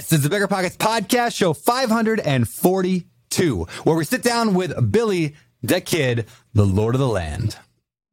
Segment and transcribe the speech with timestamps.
[0.00, 5.82] This is the Bigger Pockets Podcast, show 542, where we sit down with Billy the
[5.82, 7.58] Kid, the Lord of the Land.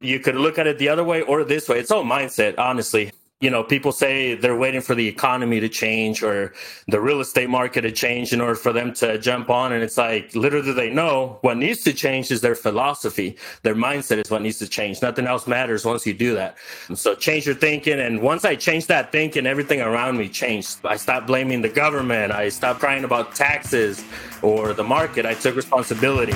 [0.02, 1.78] You could look at it the other way or this way.
[1.78, 6.24] It's all mindset, honestly you know, people say they're waiting for the economy to change
[6.24, 6.52] or
[6.88, 9.72] the real estate market to change in order for them to jump on.
[9.72, 13.36] And it's like, little do they know what needs to change is their philosophy.
[13.62, 15.00] Their mindset is what needs to change.
[15.02, 16.56] Nothing else matters once you do that.
[16.94, 18.00] So change your thinking.
[18.00, 20.78] And once I changed that thinking, everything around me changed.
[20.84, 22.32] I stopped blaming the government.
[22.32, 24.04] I stopped crying about taxes
[24.42, 25.26] or the market.
[25.26, 26.34] I took responsibility.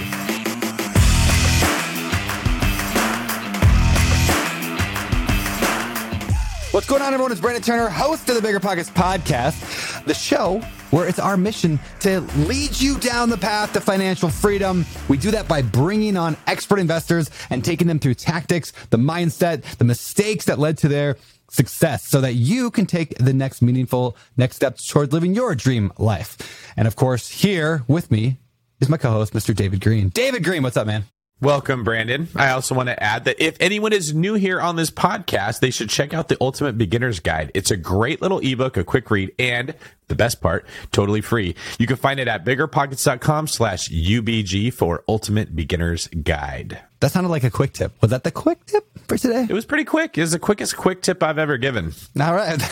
[6.73, 7.33] What's going on, everyone?
[7.33, 10.59] It's Brandon Turner, host of the Bigger Pockets podcast, the show
[10.91, 14.87] where it's our mission to lead you down the path to financial freedom.
[15.07, 19.65] We do that by bringing on expert investors and taking them through tactics, the mindset,
[19.77, 21.19] the mistakes that led to their
[21.51, 25.93] success so that you can take the next meaningful next steps towards living your dream
[25.99, 26.73] life.
[26.79, 28.39] And of course, here with me
[28.81, 29.55] is my co-host, Mr.
[29.55, 30.09] David Greene.
[30.09, 31.05] David Greene, what's up, man?
[31.43, 32.29] Welcome, Brandon.
[32.37, 35.73] I also want to add that if anyone is new here on this podcast, they
[35.73, 37.51] should check out the Ultimate Beginner's Guide.
[37.53, 39.75] It's a great little ebook, a quick read, and
[40.07, 41.57] the best part, totally free.
[41.81, 46.81] You can find it at biggerpockets.com slash UBG for Ultimate Beginner's Guide.
[47.03, 48.01] That sounded like a quick tip.
[48.01, 49.45] Was that the quick tip for today?
[49.51, 50.17] It was pretty quick.
[50.17, 51.93] It was the quickest quick tip I've ever given.
[52.21, 52.63] All right.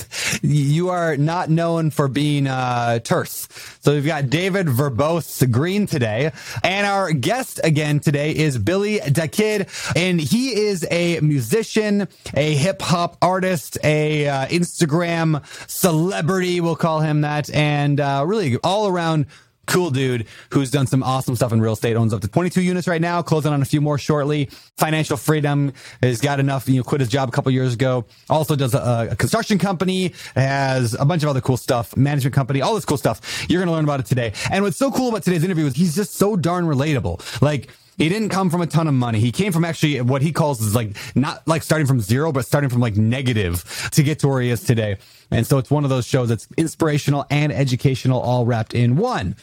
[0.42, 3.48] you are not known for being uh, terse.
[3.80, 6.30] So we've got David Verbose Greene today.
[6.62, 9.66] And our guest again today is Billy Dha Kidd.
[9.96, 16.60] And he is a musician, a hip hop artist, a uh, Instagram celebrity.
[16.60, 17.52] We'll call him that.
[17.52, 19.26] And uh, really all around
[19.66, 22.88] cool dude who's done some awesome stuff in real estate, owns up to 22 units
[22.88, 24.46] right now, closing on a few more shortly.
[24.76, 28.04] Financial freedom has got enough, you know, quit his job a couple years ago.
[28.28, 32.60] Also does a, a, construction company, has a bunch of other cool stuff, management company,
[32.60, 33.46] all this cool stuff.
[33.48, 34.32] You're going to learn about it today.
[34.50, 37.40] And what's so cool about today's interview is he's just so darn relatable.
[37.40, 39.20] Like, he didn't come from a ton of money.
[39.20, 42.46] He came from actually what he calls is like not like starting from zero, but
[42.46, 44.96] starting from like negative to get to where he is today.
[45.30, 49.36] And so it's one of those shows that's inspirational and educational all wrapped in one.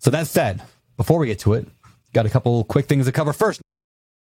[0.00, 0.62] So that said,
[0.96, 1.68] before we get to it,
[2.14, 3.60] got a couple quick things to cover first.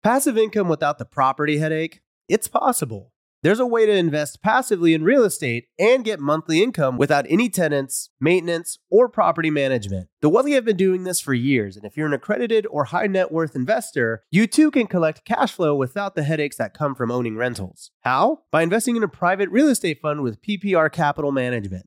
[0.03, 2.01] Passive income without the property headache?
[2.27, 3.13] It's possible.
[3.43, 7.51] There's a way to invest passively in real estate and get monthly income without any
[7.51, 10.09] tenants, maintenance, or property management.
[10.23, 13.07] The Wealthy have been doing this for years, and if you're an accredited or high
[13.07, 17.11] net worth investor, you too can collect cash flow without the headaches that come from
[17.11, 17.91] owning rentals.
[18.01, 18.41] How?
[18.51, 21.87] By investing in a private real estate fund with PPR Capital Management.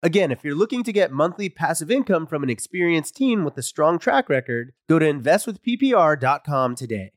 [0.00, 3.62] Again, if you're looking to get monthly passive income from an experienced team with a
[3.62, 7.10] strong track record, go to investwithppr.com today.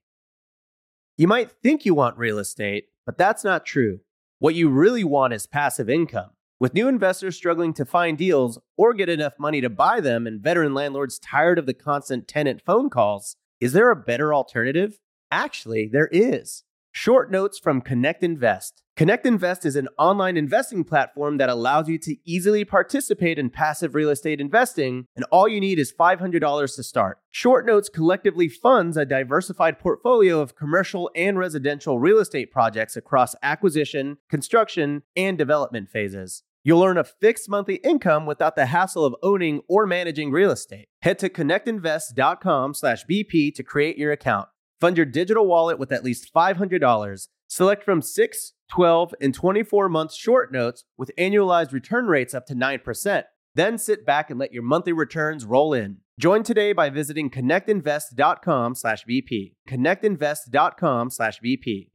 [1.16, 4.00] You might think you want real estate, but that's not true.
[4.40, 6.32] What you really want is passive income.
[6.60, 10.42] With new investors struggling to find deals or get enough money to buy them and
[10.42, 14.98] veteran landlords tired of the constant tenant phone calls, is there a better alternative?
[15.30, 16.64] Actually, there is.
[16.92, 18.82] Short notes from Connect Invest.
[19.02, 23.96] Connect Invest is an online investing platform that allows you to easily participate in passive
[23.96, 27.18] real estate investing, and all you need is $500 to start.
[27.32, 33.34] Short Notes collectively funds a diversified portfolio of commercial and residential real estate projects across
[33.42, 36.44] acquisition, construction, and development phases.
[36.64, 40.90] You'll earn a fixed monthly income without the hassle of owning or managing real estate.
[41.02, 44.50] Head to connectinvest.com/bp to create your account.
[44.80, 47.30] Fund your digital wallet with at least $500.
[47.48, 52.56] Select from 6, 12, and 24 month short notes with annualized return rates up to
[52.56, 53.24] 9%.
[53.54, 55.98] Then sit back and let your monthly returns roll in.
[56.20, 59.56] Join today by visiting connectinvest.com slash BP.
[59.68, 61.90] Connectinvest.com slash BP.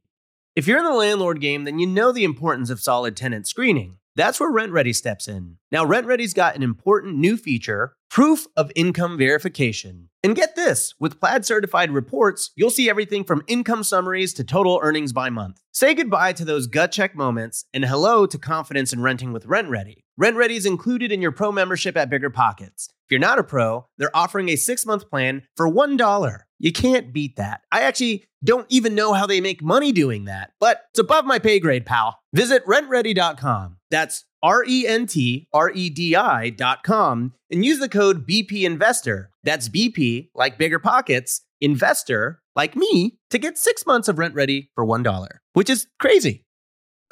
[0.55, 3.99] If you're in the landlord game, then you know the importance of solid tenant screening.
[4.14, 5.58] That's where RentRedi steps in.
[5.70, 10.08] Now, RentRedi's got an important new feature proof of income verification.
[10.26, 14.81] And get this with Plaid certified reports, you'll see everything from income summaries to total
[14.82, 15.61] earnings by month.
[15.70, 19.99] Say goodbye to those gut check moments and hello to confidence in renting with RentRedi.
[20.17, 22.88] Rent Ready is included in your pro membership at Bigger Pockets.
[22.90, 26.40] If you're not a pro, they're offering a six month plan for $1.
[26.58, 27.61] You can't beat that.
[27.70, 31.38] I actually don't even know how they make money doing that, but it's above my
[31.38, 32.19] pay grade, pal.
[32.34, 33.76] Visit rentredi.com.
[33.93, 38.28] That's R E N T R E D I dot com and use the code
[38.28, 39.32] BP Investor.
[39.43, 44.87] That's BP, like bigger pockets, investor, like me, to get six months of RentRedi for
[44.87, 46.45] $1, which is crazy.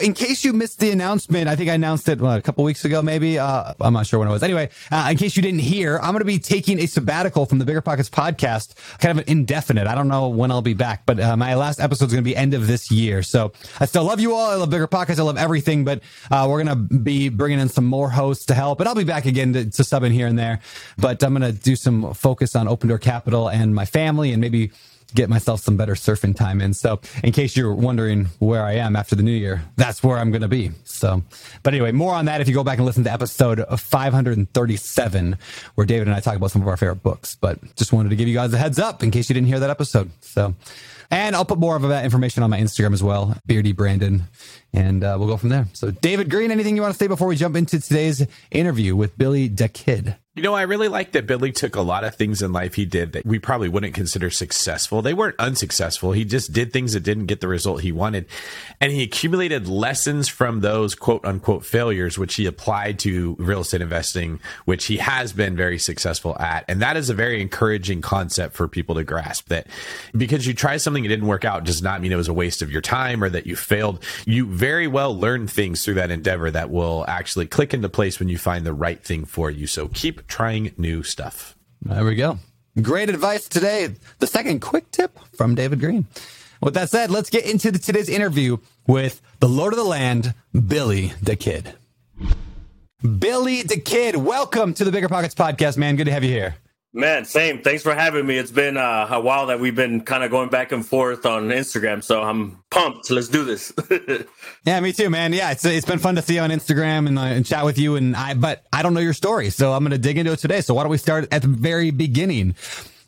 [0.00, 2.84] In case you missed the announcement, I think I announced it what, a couple weeks
[2.84, 3.38] ago, maybe.
[3.38, 4.42] Uh, I'm not sure when it was.
[4.42, 7.60] Anyway, uh, in case you didn't hear, I'm going to be taking a sabbatical from
[7.60, 9.86] the Bigger Pockets podcast, kind of an indefinite.
[9.86, 12.28] I don't know when I'll be back, but uh, my last episode is going to
[12.28, 13.22] be end of this year.
[13.22, 14.50] So I still love you all.
[14.50, 15.20] I love Bigger Pockets.
[15.20, 18.54] I love everything, but uh, we're going to be bringing in some more hosts to
[18.54, 20.58] help, and I'll be back again to, to sub in here and there.
[20.98, 24.40] But I'm going to do some focus on Open Door Capital and my family, and
[24.40, 24.72] maybe
[25.14, 26.74] get myself some better surfing time in.
[26.74, 30.30] So, in case you're wondering where I am after the new year, that's where I'm
[30.30, 30.72] going to be.
[30.84, 31.22] So,
[31.62, 35.38] but anyway, more on that if you go back and listen to episode 537,
[35.74, 37.36] where David and I talk about some of our favorite books.
[37.40, 39.60] But just wanted to give you guys a heads up in case you didn't hear
[39.60, 40.10] that episode.
[40.20, 40.54] So,
[41.10, 44.24] and I'll put more of that information on my Instagram as well, Beardy Brandon,
[44.74, 45.68] and uh, we'll go from there.
[45.72, 49.16] So, David Greene, anything you want to say before we jump into today's interview with
[49.16, 50.16] Billy the Kid?
[50.36, 52.84] You know, I really like that Billy took a lot of things in life he
[52.84, 55.00] did that we probably wouldn't consider successful.
[55.00, 56.10] They weren't unsuccessful.
[56.10, 58.26] He just did things that didn't get the result he wanted.
[58.80, 63.80] And he accumulated lessons from those quote unquote failures, which he applied to real estate
[63.80, 66.64] investing, which he has been very successful at.
[66.66, 69.68] And that is a very encouraging concept for people to grasp that
[70.16, 72.60] because you try something that didn't work out does not mean it was a waste
[72.60, 74.02] of your time or that you failed.
[74.26, 78.30] You very well learn things through that endeavor that will actually click into place when
[78.30, 79.66] you find the right thing for you.
[79.66, 81.54] So keep trying new stuff.
[81.82, 82.38] There we go.
[82.80, 83.94] Great advice today.
[84.20, 86.06] The second quick tip from David Greene.
[86.62, 88.56] With that said, let's get into the, today's interview
[88.86, 91.74] with the Lord of the Land, Billy the Kid.
[93.18, 95.96] Billy the Kid, welcome to the Bigger Pockets podcast, man.
[95.96, 96.54] Good to have you here.
[96.96, 97.60] Man, same.
[97.60, 98.38] Thanks for having me.
[98.38, 101.48] It's been uh, a while that we've been kind of going back and forth on
[101.48, 103.10] Instagram, so I'm pumped.
[103.10, 103.72] Let's do this.
[104.64, 105.32] yeah, me too, man.
[105.32, 107.78] Yeah, it's it's been fun to see you on Instagram and, uh, and chat with
[107.78, 107.96] you.
[107.96, 110.38] And I, but I don't know your story, so I'm going to dig into it
[110.38, 110.60] today.
[110.60, 112.54] So why don't we start at the very beginning?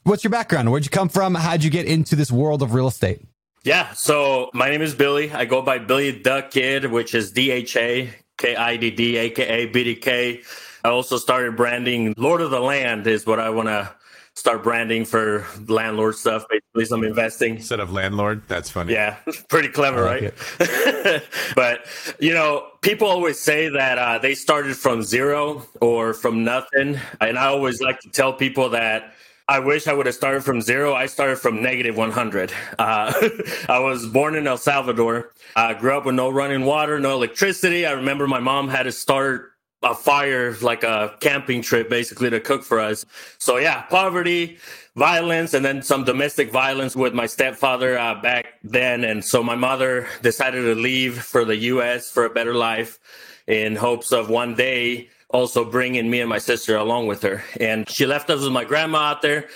[0.02, 0.72] What's your background?
[0.72, 1.36] Where'd you come from?
[1.36, 3.20] How'd you get into this world of real estate?
[3.62, 5.30] Yeah, so my name is Billy.
[5.30, 9.16] I go by Billy the Kid, which is D H A K I D D,
[9.16, 10.44] aka BDK.
[10.86, 13.92] I also started branding Lord of the Land is what I want to
[14.34, 17.56] start branding for landlord stuff, basically some investing.
[17.56, 18.92] Instead of landlord, that's funny.
[18.92, 19.16] Yeah,
[19.48, 21.22] pretty clever, like right?
[21.56, 21.86] but,
[22.20, 27.00] you know, people always say that uh, they started from zero or from nothing.
[27.20, 29.12] And I always like to tell people that
[29.48, 30.94] I wish I would have started from zero.
[30.94, 32.52] I started from negative 100.
[32.78, 33.12] Uh,
[33.68, 35.32] I was born in El Salvador.
[35.56, 37.86] I grew up with no running water, no electricity.
[37.86, 39.55] I remember my mom had to start
[39.90, 43.06] a fire, like a camping trip, basically to cook for us.
[43.38, 44.58] So yeah, poverty,
[44.96, 49.04] violence, and then some domestic violence with my stepfather uh, back then.
[49.04, 52.10] And so my mother decided to leave for the U.S.
[52.10, 52.98] for a better life,
[53.46, 57.44] in hopes of one day also bringing me and my sister along with her.
[57.60, 59.48] And she left us with my grandma out there,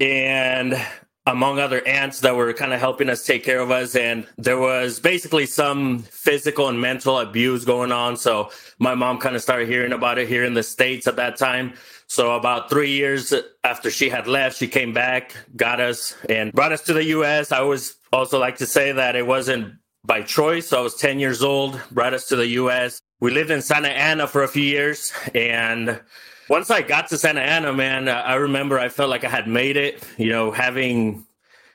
[0.00, 0.74] and
[1.26, 3.94] among other aunts that were kind of helping us take care of us.
[3.94, 8.16] And there was basically some physical and mental abuse going on.
[8.16, 11.36] So my mom kind of started hearing about it here in the States at that
[11.36, 11.74] time.
[12.08, 13.32] So about three years
[13.64, 17.52] after she had left, she came back, got us, and brought us to the U.S.
[17.52, 20.68] I always also like to say that it wasn't by choice.
[20.68, 23.00] So I was 10 years old, brought us to the U.S.
[23.20, 26.00] We lived in Santa Ana for a few years, and
[26.48, 29.76] once I got to Santa Ana, man, I remember I felt like I had made
[29.76, 30.06] it.
[30.18, 31.24] You know, having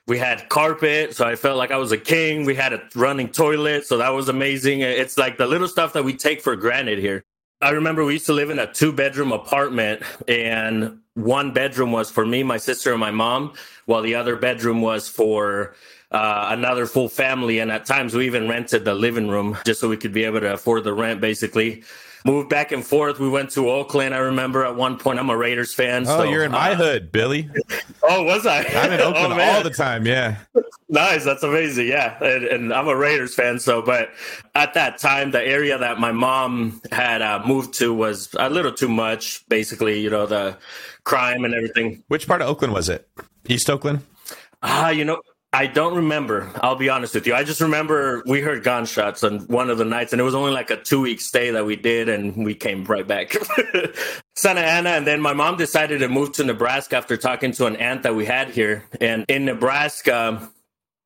[0.08, 2.46] we had carpet, so I felt like I was a king.
[2.46, 4.82] We had a running toilet, so that was amazing.
[4.82, 7.24] It's like the little stuff that we take for granted here.
[7.60, 12.12] I remember we used to live in a two bedroom apartment, and one bedroom was
[12.12, 13.54] for me, my sister, and my mom,
[13.86, 15.76] while the other bedroom was for
[16.12, 17.60] uh, another full family.
[17.60, 20.40] And at times we even rented the living room just so we could be able
[20.40, 21.84] to afford the rent, basically
[22.28, 23.20] moved back and forth.
[23.20, 24.14] We went to Oakland.
[24.14, 25.18] I remember at one point.
[25.18, 26.04] I'm a Raiders fan.
[26.08, 27.50] Oh, so, you're in my uh, hood, Billy.
[28.10, 28.60] Oh, was I?
[28.60, 30.06] I'm in Oakland oh, all the time.
[30.06, 30.38] Yeah.
[30.88, 31.26] Nice.
[31.26, 31.88] That's amazing.
[31.88, 32.18] Yeah.
[32.24, 33.60] And, and, I'm a Raiders fan.
[33.60, 34.12] So, but
[34.56, 38.72] at that time, the area that my mom had uh, moved to was a little
[38.72, 39.44] too much.
[39.50, 40.58] Basically, you know, the
[41.04, 42.02] crime and everything.
[42.08, 43.10] Which part of Oakland was it?
[43.48, 44.04] East Oakland?
[44.64, 45.22] Ah, uh, you know,
[45.58, 46.52] I don't remember.
[46.62, 47.34] I'll be honest with you.
[47.34, 50.52] I just remember we heard gunshots on one of the nights, and it was only
[50.52, 53.36] like a two week stay that we did, and we came right back.
[54.36, 57.76] Santa Ana, and then my mom decided to move to Nebraska after talking to an
[57.78, 58.86] aunt that we had here.
[59.02, 60.48] And in Nebraska,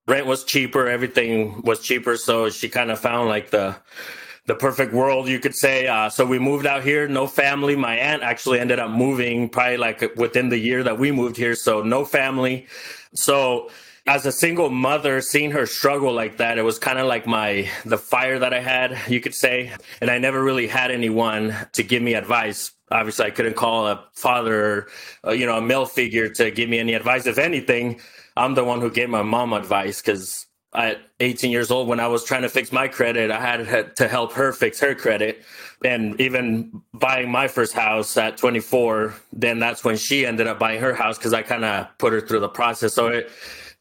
[0.05, 3.77] rent was cheaper, everything was cheaper, so she kind of found like the
[4.47, 5.87] the perfect world, you could say.
[5.87, 7.77] Uh, so we moved out here, no family.
[7.77, 11.55] My aunt actually ended up moving probably like within the year that we moved here,
[11.55, 12.67] so no family.
[13.13, 13.69] So
[14.07, 17.69] as a single mother, seeing her struggle like that, it was kind of like my
[17.85, 19.71] the fire that I had, you could say.
[20.01, 22.71] And I never really had anyone to give me advice.
[22.89, 24.87] Obviously, I couldn't call a father,
[25.25, 27.25] uh, you know, a male figure to give me any advice.
[27.25, 28.01] If anything,
[28.35, 32.07] I'm the one who gave my mom advice because at 18 years old, when I
[32.07, 35.43] was trying to fix my credit, I had to help her fix her credit.
[35.83, 40.79] And even buying my first house at 24, then that's when she ended up buying
[40.79, 42.93] her house because I kind of put her through the process.
[42.93, 43.31] So it,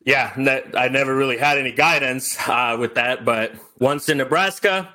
[0.05, 0.33] yeah,
[0.75, 3.25] I never really had any guidance uh, with that.
[3.25, 4.93] But once in Nebraska,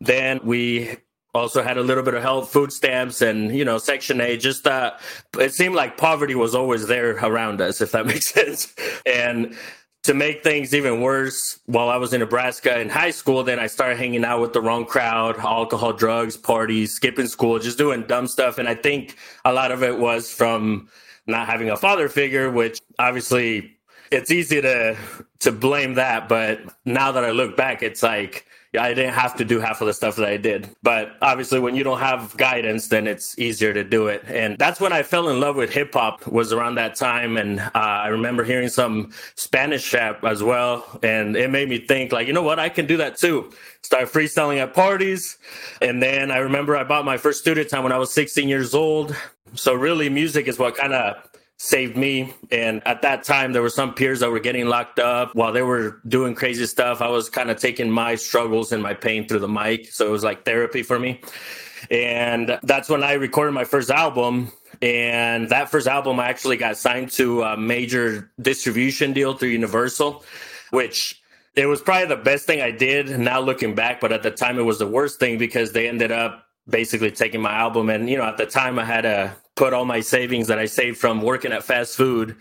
[0.00, 0.96] then we
[1.34, 4.36] also had a little bit of help, food stamps and, you know, Section 8.
[4.38, 4.92] Just uh,
[5.38, 8.74] it seemed like poverty was always there around us, if that makes sense.
[9.06, 9.56] And
[10.02, 13.68] to make things even worse, while I was in Nebraska in high school, then I
[13.68, 18.26] started hanging out with the wrong crowd, alcohol, drugs, parties, skipping school, just doing dumb
[18.26, 18.58] stuff.
[18.58, 20.88] And I think a lot of it was from
[21.26, 23.76] not having a father figure, which obviously
[24.12, 24.96] it's easy to
[25.40, 28.46] to blame that, but now that I look back, it's like
[28.78, 30.68] I didn't have to do half of the stuff that I did.
[30.82, 34.22] But obviously, when you don't have guidance, then it's easier to do it.
[34.28, 36.26] And that's when I fell in love with hip hop.
[36.26, 41.36] Was around that time, and uh, I remember hearing some Spanish rap as well, and
[41.36, 43.52] it made me think, like, you know what, I can do that too.
[43.82, 45.38] Start freestyling at parties,
[45.80, 48.74] and then I remember I bought my first studio time when I was 16 years
[48.74, 49.16] old.
[49.54, 51.31] So really, music is what kind of
[51.62, 52.34] saved me.
[52.50, 55.62] And at that time, there were some peers that were getting locked up while they
[55.62, 57.00] were doing crazy stuff.
[57.00, 59.92] I was kind of taking my struggles and my pain through the mic.
[59.92, 61.20] So it was like therapy for me.
[61.88, 64.50] And that's when I recorded my first album.
[64.82, 70.24] And that first album, I actually got signed to a major distribution deal through Universal,
[70.70, 71.22] which
[71.54, 74.00] it was probably the best thing I did now looking back.
[74.00, 77.40] But at the time, it was the worst thing because they ended up basically taking
[77.40, 77.88] my album.
[77.88, 80.66] And, you know, at the time, I had a put all my savings that I
[80.66, 82.36] saved from working at fast food,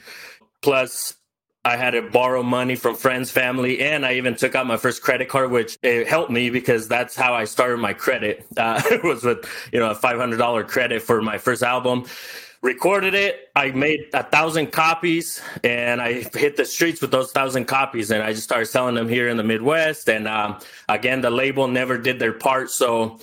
[0.62, 1.16] plus
[1.64, 5.04] I had to borrow money from friends, family, and I even took out my first
[5.04, 8.46] credit card, which it helped me because that's how I started my credit.
[8.58, 12.06] Uh, it was with you know a five hundred dollar credit for my first album.
[12.62, 13.50] Recorded it.
[13.56, 18.22] I made a thousand copies, and I hit the streets with those thousand copies, and
[18.22, 20.10] I just started selling them here in the Midwest.
[20.10, 23.20] And um, again, the label never did their part, so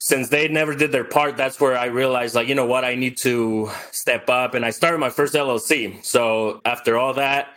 [0.00, 2.94] since they never did their part, that's where I realized, like, you know what, I
[2.94, 4.54] need to step up.
[4.54, 6.02] And I started my first LLC.
[6.02, 7.48] So after all that,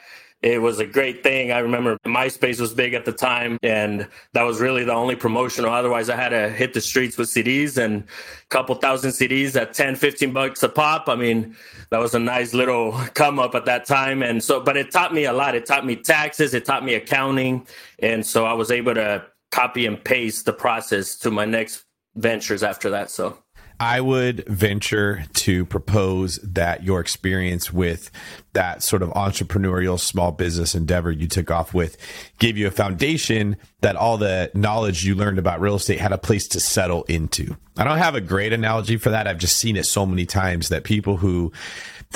[0.41, 1.53] it was a great thing.
[1.53, 5.71] I remember MySpace was big at the time, and that was really the only promotional.
[5.71, 9.73] Otherwise, I had to hit the streets with CDs and a couple thousand CDs at
[9.73, 11.07] 10, 15 bucks a pop.
[11.07, 11.55] I mean,
[11.91, 14.21] that was a nice little come up at that time.
[14.21, 15.55] And so, but it taught me a lot.
[15.55, 17.65] It taught me taxes, it taught me accounting.
[17.99, 21.85] And so I was able to copy and paste the process to my next
[22.15, 23.09] ventures after that.
[23.09, 23.37] So
[23.79, 28.11] I would venture to propose that your experience with
[28.53, 31.97] that sort of entrepreneurial small business endeavor you took off with
[32.37, 36.17] gave you a foundation that all the knowledge you learned about real estate had a
[36.17, 37.57] place to settle into.
[37.75, 39.27] I don't have a great analogy for that.
[39.27, 41.51] I've just seen it so many times that people who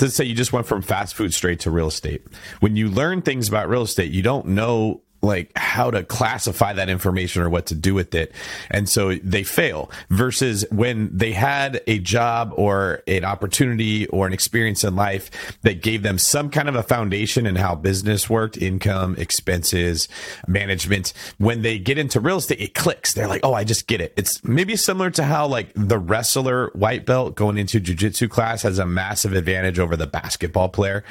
[0.00, 2.22] let's say you just went from fast food straight to real estate.
[2.60, 6.88] When you learn things about real estate, you don't know like how to classify that
[6.88, 8.32] information or what to do with it.
[8.70, 14.32] And so they fail versus when they had a job or an opportunity or an
[14.32, 18.56] experience in life that gave them some kind of a foundation in how business worked,
[18.56, 20.08] income, expenses,
[20.46, 21.12] management.
[21.38, 23.14] When they get into real estate, it clicks.
[23.14, 24.14] They're like, Oh, I just get it.
[24.16, 28.78] It's maybe similar to how like the wrestler white belt going into jujitsu class has
[28.78, 31.04] a massive advantage over the basketball player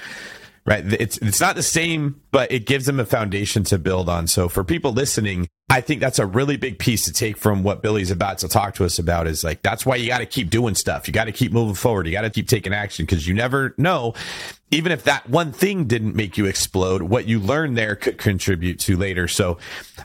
[0.67, 0.85] right?
[0.85, 4.27] It's it's not the same, but it gives them a foundation to build on.
[4.27, 7.81] So for people listening, I think that's a really big piece to take from what
[7.81, 10.49] Billy's about to talk to us about is like, that's why you got to keep
[10.49, 11.07] doing stuff.
[11.07, 12.05] You got to keep moving forward.
[12.05, 14.13] You got to keep taking action because you never know.
[14.69, 18.79] Even if that one thing didn't make you explode, what you learned there could contribute
[18.79, 19.25] to later.
[19.25, 19.57] So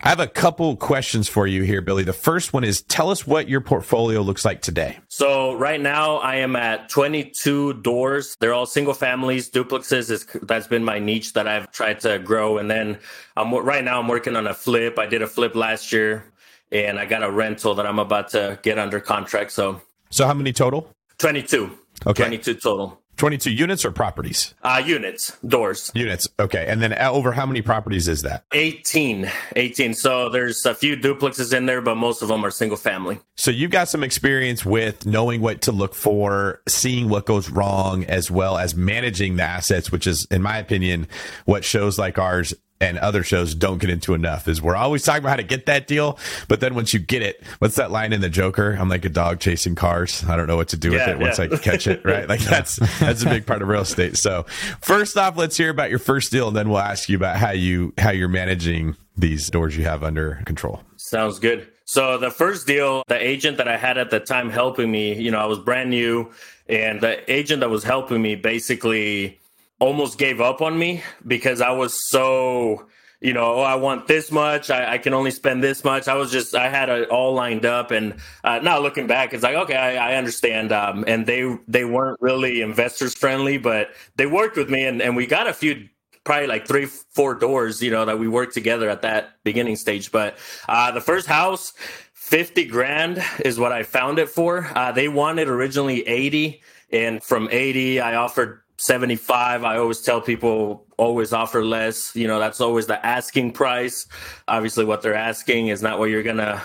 [0.04, 2.04] I have a couple questions for you here, Billy.
[2.04, 5.00] The first one is tell us what your portfolio looks like today.
[5.08, 8.36] So right now I am at 22 doors.
[8.38, 10.46] They're all single families, duplexes.
[10.46, 12.58] that's been my niche that I've tried to grow.
[12.58, 13.00] And then
[13.36, 14.96] I'm right now I'm working on a flip.
[14.96, 16.24] I did a flip last year,
[16.70, 19.50] and I got a rental that I'm about to get under contract.
[19.52, 20.88] So, so how many total?
[21.18, 21.78] Twenty two.
[22.06, 23.01] Okay, twenty two total.
[23.22, 24.52] 22 units or properties?
[24.64, 25.92] Uh, units, doors.
[25.94, 26.26] Units.
[26.40, 26.66] Okay.
[26.68, 28.42] And then uh, over how many properties is that?
[28.50, 29.30] 18.
[29.54, 29.94] 18.
[29.94, 33.20] So there's a few duplexes in there, but most of them are single family.
[33.36, 38.04] So you've got some experience with knowing what to look for, seeing what goes wrong,
[38.06, 41.06] as well as managing the assets, which is, in my opinion,
[41.44, 42.52] what shows like ours
[42.82, 45.66] and other shows don't get into enough is we're always talking about how to get
[45.66, 48.72] that deal, but then once you get it, what's that line in the Joker?
[48.72, 50.24] I'm like a dog chasing cars.
[50.24, 51.44] I don't know what to do with Yeah, it once yeah.
[51.52, 52.28] I catch it, right?
[52.28, 54.16] Like that's that's a big part of real estate.
[54.16, 54.42] So
[54.80, 57.52] first off, let's hear about your first deal, and then we'll ask you about how
[57.52, 60.82] you how you're managing these doors you have under control.
[60.96, 61.68] Sounds good.
[61.84, 65.30] So the first deal, the agent that I had at the time helping me, you
[65.30, 66.30] know, I was brand new,
[66.68, 69.38] and the agent that was helping me basically
[69.82, 72.86] almost gave up on me because I was so,
[73.20, 76.06] you know, oh, I want this much, I, I can only spend this much.
[76.06, 79.42] I was just, I had it all lined up, and uh, now looking back, it's
[79.42, 80.70] like, okay, I, I understand.
[80.70, 85.16] Um, and they they weren't really investors friendly, but they worked with me, and and
[85.16, 85.88] we got a few
[86.24, 90.12] probably like three, four doors, you know, that we worked together at that beginning stage.
[90.12, 91.72] But uh, the first house,
[92.14, 94.70] 50 grand is what I found it for.
[94.76, 96.62] Uh, they wanted originally 80.
[96.92, 99.64] And from 80, I offered 75.
[99.64, 102.14] I always tell people always offer less.
[102.16, 104.06] You know, that's always the asking price.
[104.48, 106.62] Obviously, what they're asking is not what you're to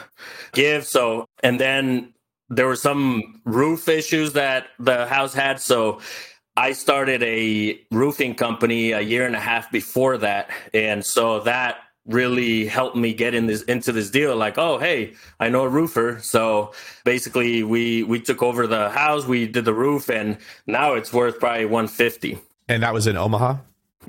[0.54, 0.86] give.
[0.86, 2.14] So, and then
[2.50, 5.60] there were some roof issues that the house had.
[5.60, 6.02] So,
[6.56, 11.78] I started a roofing company a year and a half before that, and so that
[12.08, 14.36] really helped me get in this into this deal.
[14.36, 16.72] Like, oh, hey, I know a roofer, so
[17.04, 21.40] basically we we took over the house, we did the roof, and now it's worth
[21.40, 23.58] probably one fifty And that was in Omaha,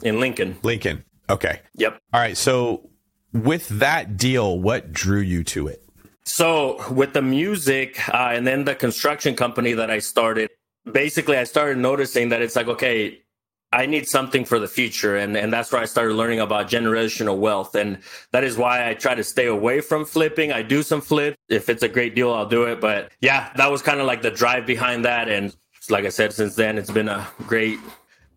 [0.03, 0.57] in Lincoln.
[0.63, 1.05] Lincoln.
[1.29, 1.61] Okay.
[1.75, 2.01] Yep.
[2.13, 2.37] All right.
[2.37, 2.89] So
[3.33, 5.85] with that deal, what drew you to it?
[6.25, 10.51] So with the music uh, and then the construction company that I started,
[10.91, 13.23] basically I started noticing that it's like, okay,
[13.71, 15.17] I need something for the future.
[15.17, 17.75] And, and that's where I started learning about generational wealth.
[17.75, 17.99] And
[18.33, 20.53] that is why I try to stay away from flipping.
[20.53, 21.37] I do some flip.
[21.49, 22.81] If it's a great deal, I'll do it.
[22.81, 25.29] But yeah, that was kind of like the drive behind that.
[25.29, 25.55] And
[25.91, 27.79] like I said, since then, it's been a great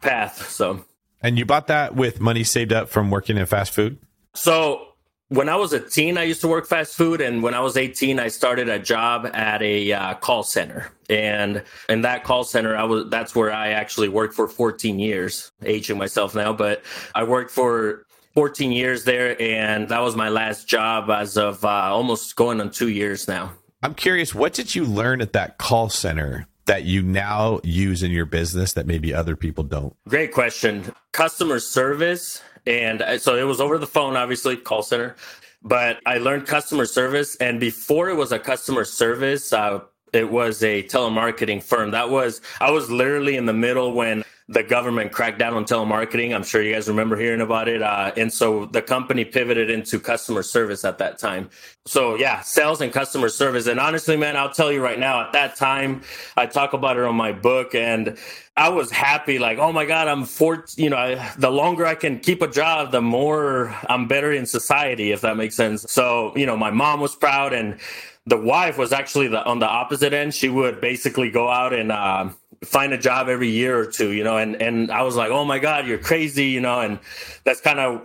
[0.01, 0.49] path.
[0.49, 0.83] So.
[1.21, 3.99] And you bought that with money saved up from working in fast food?
[4.33, 4.90] So
[5.31, 7.77] when I was a teen, I used to work fast food, and when I was
[7.77, 10.91] 18, I started a job at a uh, call center.
[11.09, 15.49] And in that call center, I was that's where I actually worked for 14 years,
[15.63, 16.83] aging myself now, but
[17.15, 21.69] I worked for 14 years there, and that was my last job as of uh,
[21.69, 23.53] almost going on two years now.
[23.81, 28.11] I'm curious, what did you learn at that call center that you now use in
[28.11, 29.95] your business that maybe other people don't?
[30.09, 30.93] Great question.
[31.13, 32.41] Customer service.
[32.65, 35.15] And so it was over the phone, obviously, call center.
[35.63, 37.35] But I learned customer service.
[37.37, 39.81] And before it was a customer service, uh,
[40.13, 41.91] it was a telemarketing firm.
[41.91, 46.35] That was, I was literally in the middle when the government cracked down on telemarketing.
[46.35, 47.81] I'm sure you guys remember hearing about it.
[47.81, 51.49] Uh, and so the company pivoted into customer service at that time.
[51.85, 53.67] So yeah, sales and customer service.
[53.67, 56.01] And honestly, man, I'll tell you right now, at that time,
[56.35, 58.17] I talk about it on my book and
[58.57, 61.95] I was happy, like, oh my God, I'm four, you know, I, the longer I
[61.95, 65.83] can keep a job, the more I'm better in society, if that makes sense.
[65.89, 67.79] So, you know, my mom was proud and
[68.25, 70.33] the wife was actually the, on the opposite end.
[70.33, 72.29] She would basically go out and, uh,
[72.63, 75.45] find a job every year or two, you know, and, and I was like, oh
[75.45, 76.99] my God, you're crazy, you know, and
[77.43, 78.01] that's kind of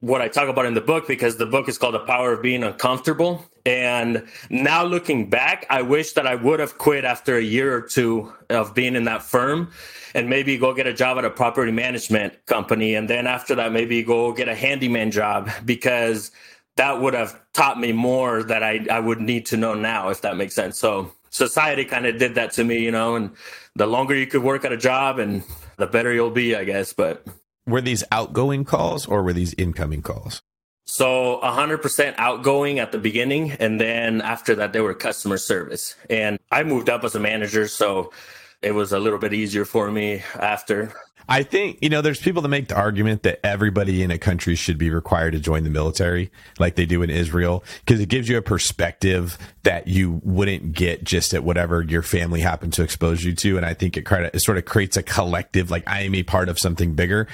[0.00, 2.42] what I talk about in the book because the book is called The Power of
[2.42, 3.44] Being Uncomfortable.
[3.66, 7.82] And now looking back, I wish that I would have quit after a year or
[7.82, 9.70] two of being in that firm
[10.14, 12.94] and maybe go get a job at a property management company.
[12.94, 16.32] And then after that, maybe go get a handyman job because
[16.76, 20.22] that would have taught me more that I, I would need to know now, if
[20.22, 20.78] that makes sense.
[20.78, 23.30] So society kind of did that to me, you know, and
[23.74, 25.42] the longer you could work at a job and
[25.76, 26.92] the better you'll be, I guess.
[26.92, 27.26] But
[27.66, 30.42] Were these outgoing calls or were these incoming calls?
[30.86, 33.52] so 100% outgoing at the beginning.
[33.52, 35.94] And then after that, they were customer service.
[36.08, 37.68] And I moved up as a manager.
[37.68, 38.12] So
[38.60, 40.92] it was a little bit easier for me after.
[41.30, 44.56] I think, you know, there's people that make the argument that everybody in a country
[44.56, 48.28] should be required to join the military like they do in Israel because it gives
[48.28, 53.22] you a perspective that you wouldn't get just at whatever your family happened to expose
[53.22, 53.56] you to.
[53.56, 56.16] And I think it, kind of, it sort of creates a collective, like I am
[56.16, 57.28] a part of something bigger.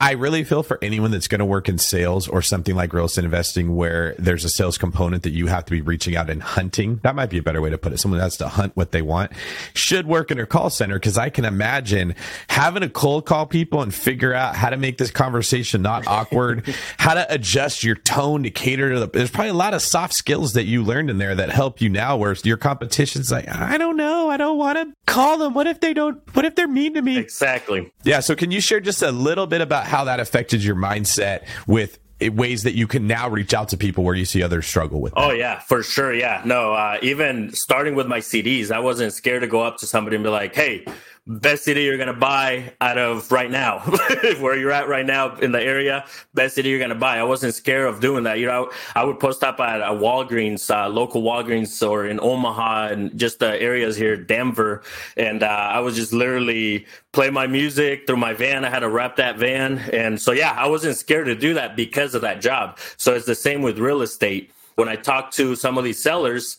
[0.00, 3.06] I really feel for anyone that's going to work in sales or something like real
[3.06, 6.42] estate investing where there's a sales component that you have to be reaching out and
[6.42, 7.00] hunting.
[7.02, 7.98] That might be a better way to put it.
[7.98, 9.32] Someone that has to hunt what they want
[9.74, 12.14] should work in a call center because I can imagine
[12.48, 16.74] having to cold call people and figure out how to make this conversation not awkward,
[16.98, 19.06] how to adjust your tone to cater to the.
[19.06, 21.88] There's probably a lot of soft skills that you learned in there that help you
[21.88, 25.54] now, where your competition's like, I don't know, I don't want to call them.
[25.54, 26.20] What if they don't?
[26.34, 27.18] What if they're mean to me?
[27.18, 27.92] Exactly.
[28.02, 28.20] Yeah.
[28.20, 31.98] So can you share just a little bit about how that affected your mindset with
[32.20, 35.12] ways that you can now reach out to people where you see others struggle with?
[35.16, 36.12] Oh yeah, for sure.
[36.14, 36.42] Yeah.
[36.44, 40.16] No, uh, even starting with my CDs, I wasn't scared to go up to somebody
[40.16, 40.84] and be like, "Hey,
[41.26, 43.78] best city you're going to buy out of right now,
[44.40, 47.18] where you're at right now in the area, best city you're going to buy.
[47.18, 48.38] I wasn't scared of doing that.
[48.38, 52.88] You know, I would post up at a Walgreens, uh, local Walgreens or in Omaha
[52.88, 54.82] and just the areas here, Denver.
[55.16, 58.64] And uh, I was just literally play my music through my van.
[58.64, 59.78] I had to wrap that van.
[59.92, 62.78] And so, yeah, I wasn't scared to do that because of that job.
[62.98, 64.50] So it's the same with real estate.
[64.74, 66.58] When I talk to some of these sellers,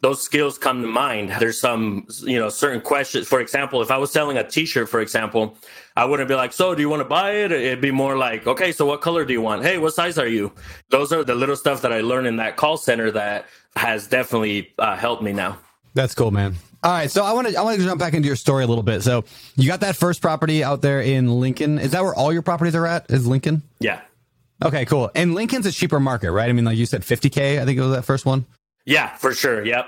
[0.00, 1.30] those skills come to mind.
[1.38, 3.26] There's some, you know, certain questions.
[3.26, 5.56] For example, if I was selling a t-shirt, for example,
[5.96, 7.52] I wouldn't be like, so do you want to buy it?
[7.52, 9.62] It'd be more like, okay, so what color do you want?
[9.62, 10.52] Hey, what size are you?
[10.90, 14.72] Those are the little stuff that I learned in that call center that has definitely
[14.78, 15.58] uh, helped me now.
[15.94, 16.56] That's cool, man.
[16.82, 18.66] All right, so I want to I want to jump back into your story a
[18.66, 19.02] little bit.
[19.02, 19.24] So
[19.56, 21.78] you got that first property out there in Lincoln.
[21.78, 23.10] Is that where all your properties are at?
[23.10, 23.62] Is Lincoln?
[23.80, 24.02] Yeah.
[24.62, 25.10] Okay, cool.
[25.14, 26.48] And Lincoln's a cheaper market, right?
[26.48, 27.60] I mean, like you said, 50k.
[27.60, 28.46] I think it was that first one.
[28.86, 29.64] Yeah, for sure.
[29.64, 29.86] Yep.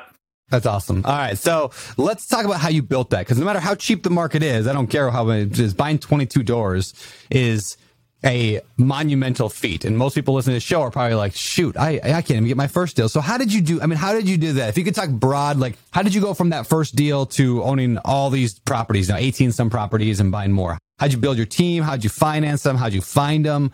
[0.51, 1.05] That's awesome.
[1.05, 1.37] All right.
[1.37, 3.27] So let's talk about how you built that.
[3.27, 5.99] Cause no matter how cheap the market is, I don't care how it is buying
[5.99, 6.95] 22 doors
[7.31, 7.77] is
[8.25, 9.85] a monumental feat.
[9.85, 12.47] And most people listening to the show are probably like, shoot, I, I can't even
[12.47, 13.09] get my first deal.
[13.09, 13.81] So how did you do?
[13.81, 14.71] I mean, how did you do that?
[14.71, 17.63] If you could talk broad, like how did you go from that first deal to
[17.63, 20.79] owning all these properties now, 18 some properties and buying more?
[20.99, 21.85] How'd you build your team?
[21.85, 22.77] How'd you finance them?
[22.77, 23.71] How'd you find them?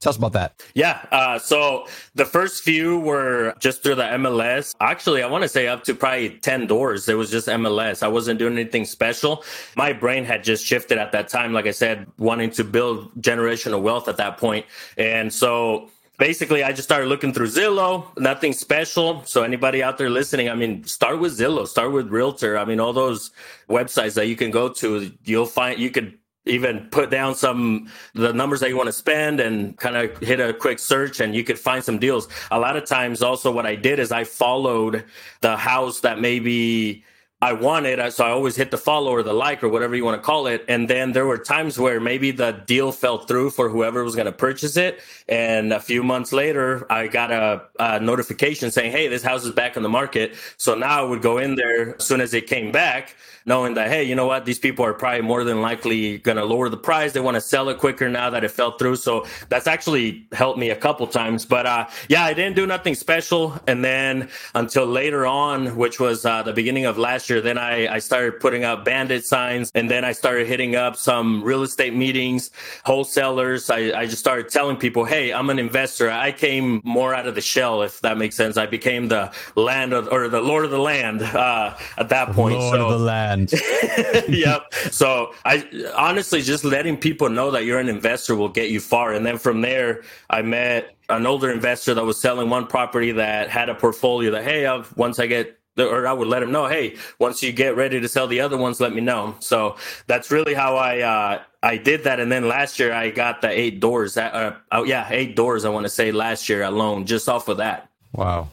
[0.00, 0.62] Tell us about that.
[0.74, 1.04] Yeah.
[1.10, 4.74] Uh, so the first few were just through the MLS.
[4.80, 7.08] Actually, I want to say up to probably 10 doors.
[7.08, 8.02] It was just MLS.
[8.02, 9.44] I wasn't doing anything special.
[9.76, 11.52] My brain had just shifted at that time.
[11.52, 14.66] Like I said, wanting to build generational wealth at that point.
[14.96, 19.24] And so basically I just started looking through Zillow, nothing special.
[19.24, 22.58] So anybody out there listening, I mean, start with Zillow, start with Realtor.
[22.58, 23.30] I mean, all those
[23.68, 28.32] websites that you can go to, you'll find you could even put down some the
[28.32, 31.44] numbers that you want to spend and kind of hit a quick search and you
[31.44, 35.04] could find some deals a lot of times also what i did is i followed
[35.40, 37.04] the house that maybe
[37.40, 40.20] I wanted, so I always hit the follow or the like or whatever you want
[40.20, 40.64] to call it.
[40.66, 44.26] And then there were times where maybe the deal fell through for whoever was going
[44.26, 45.00] to purchase it.
[45.28, 49.52] And a few months later, I got a, a, notification saying, Hey, this house is
[49.52, 50.34] back on the market.
[50.56, 53.14] So now I would go in there as soon as it came back
[53.48, 54.44] knowing that, hey, you know what?
[54.44, 57.12] These people are probably more than likely going to lower the price.
[57.12, 58.96] They want to sell it quicker now that it fell through.
[58.96, 61.46] So that's actually helped me a couple times.
[61.46, 63.58] But uh, yeah, I didn't do nothing special.
[63.66, 67.94] And then until later on, which was uh, the beginning of last year, then I,
[67.94, 69.72] I started putting up bandit signs.
[69.74, 72.50] And then I started hitting up some real estate meetings,
[72.84, 73.70] wholesalers.
[73.70, 76.10] I, I just started telling people, hey, I'm an investor.
[76.10, 78.58] I came more out of the shell, if that makes sense.
[78.58, 82.58] I became the land of, or the lord of the land uh, at that point.
[82.58, 83.37] Lord so, of the land.
[84.28, 84.72] yep.
[84.90, 85.64] So I
[85.96, 89.12] honestly just letting people know that you're an investor will get you far.
[89.12, 93.50] And then from there, I met an older investor that was selling one property that
[93.50, 96.66] had a portfolio that, hey, I've, once I get or I would let him know,
[96.66, 99.36] hey, once you get ready to sell the other ones, let me know.
[99.40, 102.20] So that's really how I uh, I did that.
[102.20, 104.14] And then last year I got the eight doors.
[104.14, 105.64] That, uh, oh yeah, eight doors.
[105.64, 107.88] I want to say last year alone, just off of that.
[108.12, 108.48] Wow.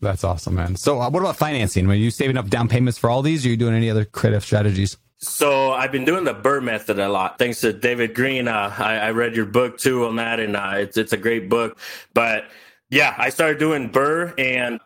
[0.00, 0.76] That's awesome, man.
[0.76, 1.90] So, uh, what about financing?
[1.90, 3.44] Are you saving up down payments for all these?
[3.44, 4.96] Or are you doing any other creative strategies?
[5.20, 7.38] So I've been doing the BRRRR method a lot.
[7.40, 8.46] Thanks to David Greene.
[8.46, 11.48] Uh, I, I, read your book too on that, and uh, it's it's a great
[11.48, 11.76] book.
[12.14, 12.44] But
[12.88, 14.80] yeah, I started doing BRRRR, and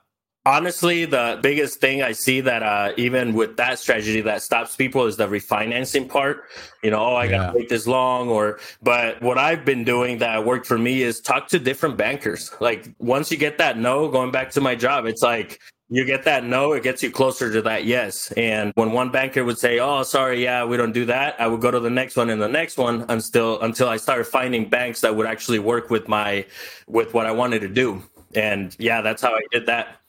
[0.45, 5.07] Honestly, the biggest thing I see that uh, even with that strategy that stops people
[5.07, 6.47] is the refinancing part.
[6.83, 7.31] You know, oh, I yeah.
[7.31, 11.03] got to wait this long, or but what I've been doing that worked for me
[11.03, 12.51] is talk to different bankers.
[12.59, 16.25] Like once you get that no, going back to my job, it's like you get
[16.25, 18.33] that no, it gets you closer to that yes.
[18.33, 21.61] And when one banker would say, "Oh, sorry, yeah, we don't do that," I would
[21.61, 25.03] go to the next one and the next one until until I started finding banks
[25.03, 26.47] that would actually work with my
[26.89, 28.03] with what I wanted to do.
[28.35, 30.02] And yeah, that's how I did that.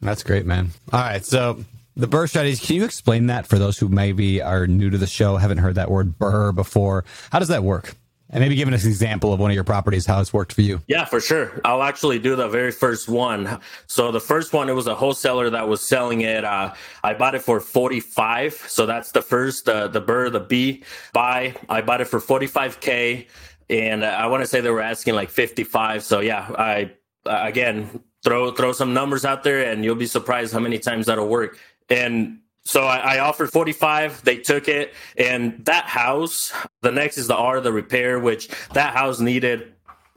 [0.00, 0.70] That's great, man.
[0.92, 1.24] All right.
[1.24, 1.64] So
[1.96, 5.06] the BRRRR strategies, can you explain that for those who maybe are new to the
[5.06, 7.04] show, haven't heard that word BRRRR before?
[7.30, 7.94] How does that work?
[8.32, 10.62] And maybe giving us an example of one of your properties, how it's worked for
[10.62, 10.80] you.
[10.86, 11.60] Yeah, for sure.
[11.64, 13.60] I'll actually do the very first one.
[13.88, 16.44] So the first one, it was a wholesaler that was selling it.
[16.44, 18.54] Uh, I bought it for 45.
[18.68, 21.56] So that's the first, uh, the BRRRR, the B buy.
[21.68, 23.26] I bought it for 45K.
[23.68, 26.04] And I want to say they were asking like 55.
[26.04, 26.92] So yeah, I,
[27.26, 31.28] again, throw throw some numbers out there and you'll be surprised how many times that'll
[31.28, 31.58] work.
[31.88, 34.94] And so I, I, offered 45 they took it.
[35.16, 36.52] And that house
[36.82, 39.72] the next is the r the repair which that house needed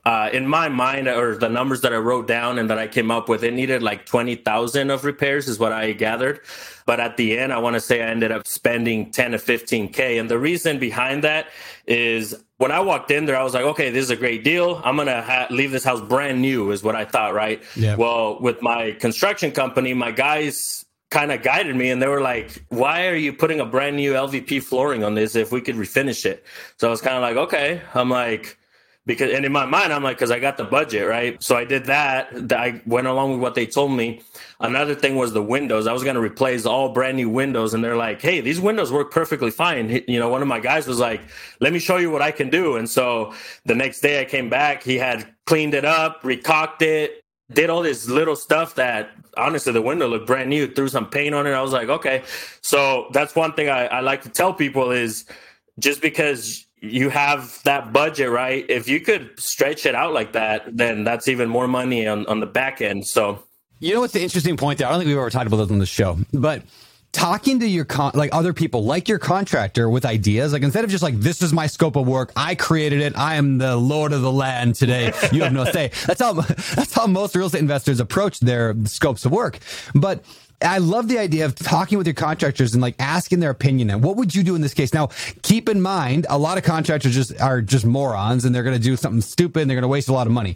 [0.05, 3.09] uh, in my mind or the numbers that i wrote down and that i came
[3.09, 6.41] up with it needed like 20000 of repairs is what i gathered.
[6.85, 10.19] But at the end i want to say i ended up spending 10 to 15k
[10.19, 11.47] and the reason behind that
[11.87, 14.81] is when I walked in there, I was like, okay, this is a great deal.
[14.85, 17.61] I'm gonna ha- leave this house brand new, is what I thought, right?
[17.75, 17.97] Yeah.
[17.97, 22.63] Well, with my construction company, my guys kind of guided me and they were like,
[22.69, 26.25] why are you putting a brand new LVP flooring on this if we could refinish
[26.25, 26.45] it?
[26.77, 27.81] So I was kind of like, okay.
[27.93, 28.57] I'm like,
[29.05, 31.41] because, and in my mind, I'm like, cause I got the budget, right?
[31.43, 32.51] So I did that.
[32.53, 34.21] I went along with what they told me.
[34.59, 35.87] Another thing was the windows.
[35.87, 38.91] I was going to replace all brand new windows and they're like, Hey, these windows
[38.91, 40.03] work perfectly fine.
[40.07, 41.21] You know, one of my guys was like,
[41.59, 42.77] let me show you what I can do.
[42.77, 43.33] And so
[43.65, 47.81] the next day I came back, he had cleaned it up, recaulked it, did all
[47.81, 51.51] this little stuff that honestly the window looked brand new threw some paint on it
[51.51, 52.23] i was like okay
[52.61, 55.25] so that's one thing I, I, like to tell people is
[55.79, 58.65] just because you have that budget right?
[58.69, 62.39] If you could stretch it out like that then that's even more money on, on
[62.39, 63.07] the back end.
[63.07, 63.43] So
[63.79, 64.87] you know what's the interesting point there?
[64.87, 66.63] I don't think we've ever talked about this on the show but
[67.11, 70.89] talking to your con- like other people like your contractor with ideas like instead of
[70.89, 74.11] just like this is my scope of work i created it i am the lord
[74.13, 75.91] of the land today you have no say.
[76.07, 76.33] That's how
[76.75, 79.59] that's how most real estate investors approach their scopes of work.
[79.93, 80.23] But
[80.63, 83.89] I love the idea of talking with your contractors and like asking their opinion.
[83.89, 84.93] And what would you do in this case?
[84.93, 85.09] Now,
[85.41, 88.83] keep in mind, a lot of contractors just are just morons and they're going to
[88.83, 90.55] do something stupid and they're going to waste a lot of money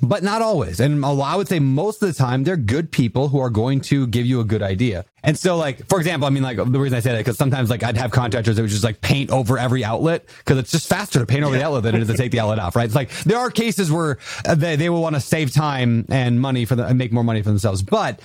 [0.00, 0.80] but not always.
[0.80, 4.06] And I would say most of the time, they're good people who are going to
[4.06, 5.04] give you a good idea.
[5.22, 7.70] And so, like, for example, I mean, like, the reason I say that, because sometimes,
[7.70, 10.88] like, I'd have contractors that would just, like, paint over every outlet, because it's just
[10.88, 11.60] faster to paint over yeah.
[11.60, 12.84] the outlet than it is to take the outlet off, right?
[12.84, 16.40] It's like, there are cases where uh, they, they will want to save time and
[16.40, 17.82] money for the, and make more money for themselves.
[17.82, 18.20] But,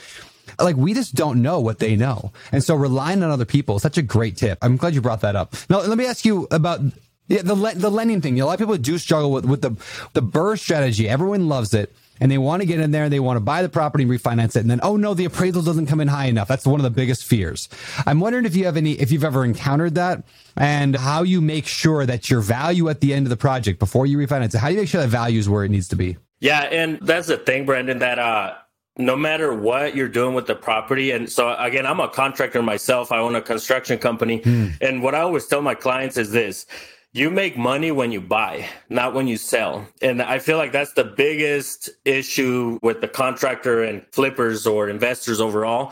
[0.59, 2.31] like we just don't know what they know.
[2.51, 4.57] And so relying on other people is such a great tip.
[4.62, 5.53] I'm glad you brought that up.
[5.69, 6.81] Now, let me ask you about
[7.29, 8.41] yeah, the the lending thing.
[8.41, 9.69] A lot of people do struggle with with the
[10.13, 11.07] the BRRRR strategy.
[11.07, 13.03] Everyone loves it, and they want to get in there.
[13.03, 15.25] And they want to buy the property and refinance it, and then oh no, the
[15.25, 16.47] appraisal doesn't come in high enough.
[16.47, 17.69] That's one of the biggest fears.
[18.07, 20.23] I'm wondering if you have any, if you've ever encountered that,
[20.57, 24.07] and how you make sure that your value at the end of the project before
[24.07, 24.57] you refinance it.
[24.57, 26.17] How do you make sure that value is where it needs to be?
[26.39, 27.99] Yeah, and that's the thing, Brandon.
[27.99, 28.55] That uh,
[28.97, 33.12] no matter what you're doing with the property and so again i'm a contractor myself
[33.12, 34.73] i own a construction company mm.
[34.82, 36.65] and what i always tell my clients is this
[37.12, 39.88] you make money when you buy, not when you sell.
[40.02, 45.41] And I feel like that's the biggest issue with the contractor and flippers or investors
[45.41, 45.91] overall,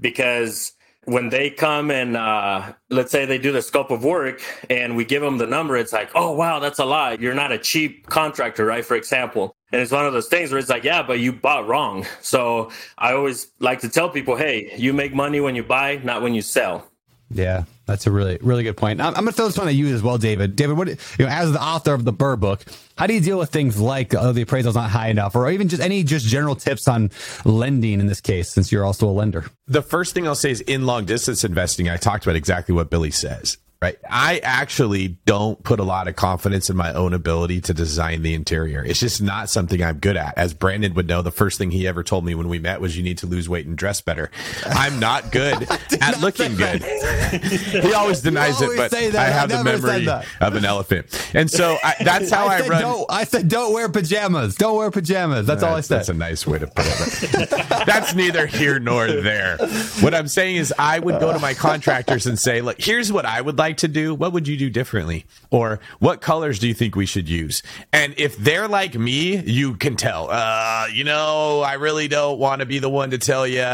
[0.00, 0.72] because
[1.04, 5.04] when they come and uh, let's say they do the scope of work and we
[5.04, 7.20] give them the number, it's like, oh, wow, that's a lot.
[7.20, 8.84] You're not a cheap contractor, right?
[8.84, 9.54] For example.
[9.72, 12.06] And it's one of those things where it's like, yeah, but you bought wrong.
[12.20, 16.22] So I always like to tell people, hey, you make money when you buy, not
[16.22, 16.88] when you sell.
[17.28, 19.00] Yeah, that's a really, really good point.
[19.00, 20.54] I'm, I'm going to throw this one at you as well, David.
[20.54, 22.64] David, what, you know, as the author of the BRRRR book,
[22.96, 25.68] how do you deal with things like uh, the appraisal's not high enough, or even
[25.68, 27.10] just any just general tips on
[27.44, 29.46] lending in this case, since you're also a lender?
[29.66, 32.90] The first thing I'll say is in long distance investing, I talked about exactly what
[32.90, 33.96] Billy says right?
[34.08, 38.34] I actually don't put a lot of confidence in my own ability to design the
[38.34, 38.82] interior.
[38.82, 40.36] It's just not something I'm good at.
[40.38, 42.96] As Brandon would know, the first thing he ever told me when we met was
[42.96, 44.30] you need to lose weight and dress better.
[44.64, 45.68] I'm not good
[46.00, 46.82] at looking good.
[46.82, 50.08] he always denies always it, but I have I the memory
[50.40, 51.30] of an elephant.
[51.34, 52.80] And so I, that's how I, I run.
[52.80, 54.54] Don't, I said, don't wear pajamas.
[54.56, 55.46] Don't wear pajamas.
[55.46, 55.98] That's, that's all I said.
[55.98, 57.50] That's a nice way to put it.
[57.86, 59.58] that's neither here nor there.
[60.00, 63.26] What I'm saying is I would go to my contractors and say, look, here's what
[63.26, 64.14] I would like like to do?
[64.14, 65.26] What would you do differently?
[65.50, 67.62] Or what colors do you think we should use?
[67.92, 72.60] And if they're like me, you can tell, uh, you know, I really don't want
[72.60, 73.64] to be the one to tell you,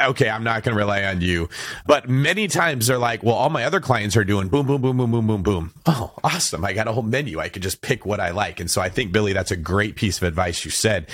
[0.00, 1.48] okay, I'm not going to rely on you.
[1.86, 4.96] But many times they're like, well, all my other clients are doing boom, boom, boom,
[4.96, 5.74] boom, boom, boom, boom.
[5.86, 6.64] Oh, awesome.
[6.64, 7.40] I got a whole menu.
[7.40, 8.60] I could just pick what I like.
[8.60, 11.08] And so I think, Billy, that's a great piece of advice you said.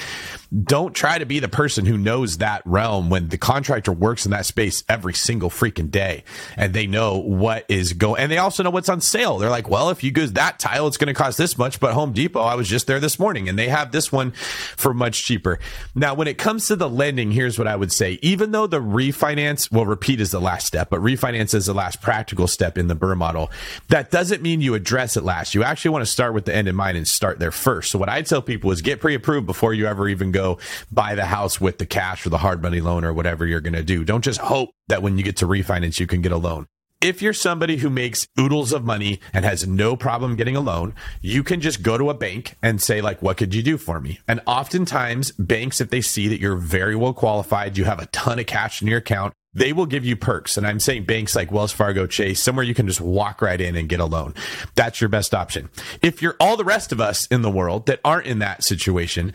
[0.62, 4.30] Don't try to be the person who knows that realm when the contractor works in
[4.30, 6.22] that space every single freaking day
[6.56, 9.38] and they know what is going and they also know what's on sale.
[9.38, 11.80] They're like, well, if you use that tile, it's going to cost this much.
[11.80, 14.94] But Home Depot, I was just there this morning and they have this one for
[14.94, 15.58] much cheaper.
[15.94, 18.18] Now, when it comes to the lending, here's what I would say.
[18.22, 22.00] Even though the refinance, well, repeat is the last step, but refinance is the last
[22.00, 23.50] practical step in the BRRRR model.
[23.88, 25.54] That doesn't mean you address it last.
[25.54, 27.90] You actually want to start with the end in mind and start there first.
[27.90, 30.43] So what I tell people is get pre-approved before you ever even go
[30.90, 33.74] buy the house with the cash or the hard money loan or whatever you're going
[33.74, 34.04] to do.
[34.04, 36.66] Don't just hope that when you get to refinance, you can get a loan
[37.04, 40.94] if you're somebody who makes oodles of money and has no problem getting a loan,
[41.20, 44.00] you can just go to a bank and say, like, what could you do for
[44.00, 44.20] me?
[44.26, 48.38] And oftentimes, banks, if they see that you're very well qualified, you have a ton
[48.38, 50.56] of cash in your account, they will give you perks.
[50.56, 53.76] And I'm saying banks like Wells Fargo, Chase, somewhere you can just walk right in
[53.76, 54.34] and get a loan.
[54.74, 55.70] That's your best option.
[56.02, 59.32] If you're all the rest of us in the world that aren't in that situation,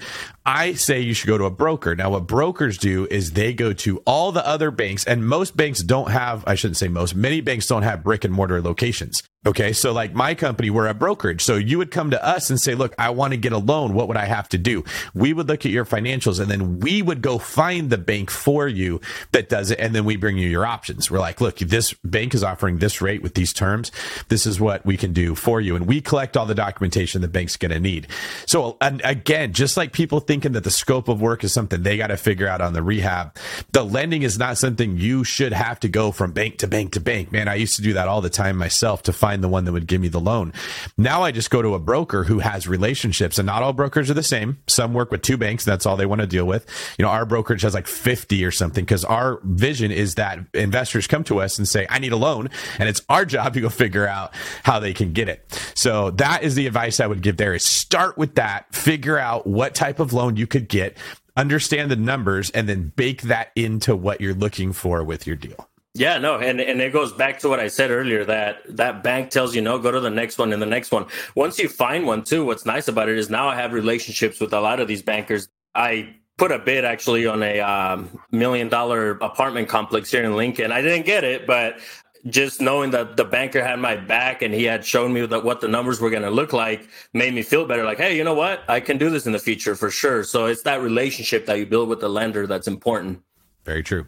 [0.50, 1.96] I say you should go to a broker.
[1.96, 5.84] Now, what brokers do is they go to all the other banks, and most banks
[5.84, 9.22] don't have, I shouldn't say most, many banks don't have brick and mortar locations.
[9.46, 9.72] Okay.
[9.72, 11.42] So like my company, we're a brokerage.
[11.42, 13.94] So you would come to us and say, look, I want to get a loan.
[13.94, 14.84] What would I have to do?
[15.14, 18.68] We would look at your financials and then we would go find the bank for
[18.68, 19.00] you
[19.32, 19.80] that does it.
[19.80, 21.10] And then we bring you your options.
[21.10, 23.94] We're like, look, this bank is offering this rate with these terms.
[24.28, 25.78] This is what we can do for you.
[25.78, 28.08] And we collect all the documentation the bank's going to need.
[28.46, 31.98] So and again, just like people thinking that the scope of work is something they
[31.98, 33.36] got to figure out on the rehab,
[33.74, 37.02] the lending is not something you should have to go from bank to bank to
[37.02, 37.30] bank.
[37.30, 39.74] Man, I used to do that all the time myself to find the one that
[39.74, 40.54] would give me the loan.
[40.98, 44.14] Now I just go to a broker who has relationships and not all brokers are
[44.14, 44.60] the same.
[44.68, 45.66] Some work with two banks.
[45.66, 46.66] That's all they want to deal with.
[46.98, 51.06] You know, our brokerage has like 50 or something because our vision is that investors
[51.06, 52.50] come to us and say, I need a loan.
[52.78, 55.44] And it's our job to go figure out how they can get it.
[55.76, 59.46] So that is the advice I would give there is start with that, figure out
[59.46, 60.98] what type of loan you could get,
[61.36, 65.70] understand the numbers, and then bake that into what you're looking for with your deal.
[65.96, 69.32] Yeah, no, and and it goes back to what I said earlier that that bank
[69.32, 71.08] tells you no, go to the next one and the next one.
[71.36, 74.54] Once you find one too, what's nice about it is now I have relationships with
[74.54, 75.50] a lot of these bankers.
[75.74, 80.72] I put a bid actually on a um, million dollar apartment complex here in Lincoln.
[80.72, 81.80] I didn't get it, but
[82.28, 85.62] just knowing that the banker had my back and he had shown me that what
[85.62, 88.34] the numbers were going to look like made me feel better like hey you know
[88.34, 91.58] what i can do this in the future for sure so it's that relationship that
[91.58, 93.22] you build with the lender that's important
[93.64, 94.06] very true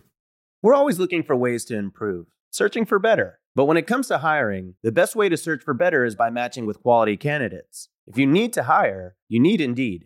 [0.64, 3.40] we're always looking for ways to improve, searching for better.
[3.56, 6.30] But when it comes to hiring, the best way to search for better is by
[6.30, 7.90] matching with quality candidates.
[8.06, 10.06] If you need to hire, you need Indeed.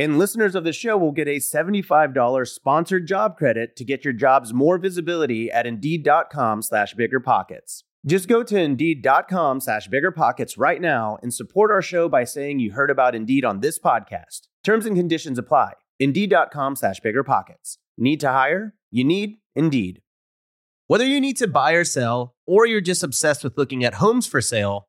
[0.00, 4.14] And listeners of the show will get a $75 sponsored job credit to get your
[4.14, 7.82] jobs more visibility at Indeed.com slash BiggerPockets.
[8.06, 12.72] Just go to Indeed.com slash BiggerPockets right now and support our show by saying you
[12.72, 14.48] heard about Indeed on this podcast.
[14.64, 15.74] Terms and conditions apply.
[15.98, 17.76] Indeed.com slash BiggerPockets.
[17.98, 18.72] Need to hire?
[18.90, 20.00] You need Indeed.
[20.86, 24.26] Whether you need to buy or sell, or you're just obsessed with looking at homes
[24.26, 24.88] for sale,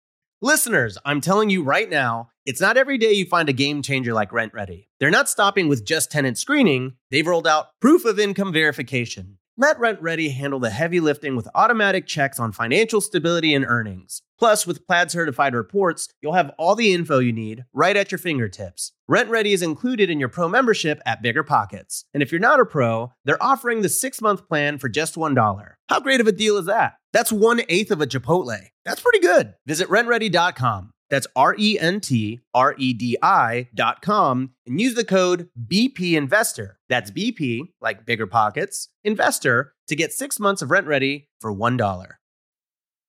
[0.43, 4.11] Listeners, I'm telling you right now, it's not every day you find a game changer
[4.11, 4.87] like RentRedi.
[4.99, 9.37] They're not stopping with just tenant screening, they've rolled out proof of income verification.
[9.61, 14.23] Let RentRedi handle the heavy lifting with automatic checks on financial stability and earnings.
[14.39, 18.17] Plus, with Plaid certified reports, you'll have all the info you need right at your
[18.17, 18.91] fingertips.
[19.07, 22.05] RentRedi is included in your pro membership at Bigger Pockets.
[22.11, 25.73] And if you're not a pro, they're offering the six month plan for just $1.
[25.89, 26.95] How great of a deal is that?
[27.13, 28.57] That's one eighth of a Chipotle.
[28.83, 29.53] That's pretty good.
[29.67, 30.89] Visit rentredi.com.
[31.11, 35.49] That's R E N T R E D I dot com and use the code
[35.67, 36.79] BP Investor.
[36.87, 42.07] That's BP, like bigger pockets, investor to get six months of RentRedi for $1.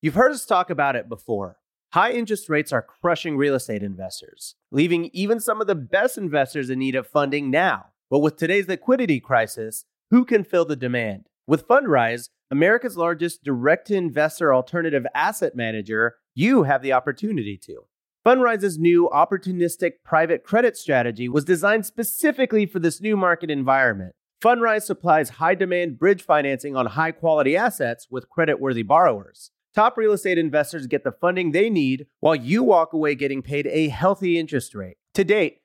[0.02, 1.58] You've heard us talk about it before.
[1.92, 6.70] High interest rates are crushing real estate investors, leaving even some of the best investors
[6.70, 7.86] in need of funding now.
[8.10, 11.28] But with today's liquidity crisis, who can fill the demand?
[11.46, 17.84] With Fundrise, America's largest direct to investor alternative asset manager, you have the opportunity to.
[18.24, 24.14] Fundrise's new opportunistic private credit strategy was designed specifically for this new market environment.
[24.40, 29.50] Fundrise supplies high demand bridge financing on high quality assets with credit worthy borrowers.
[29.74, 33.66] top real estate investors get the funding they need while you walk away getting paid
[33.66, 34.98] a healthy interest rate.
[35.14, 35.61] To date,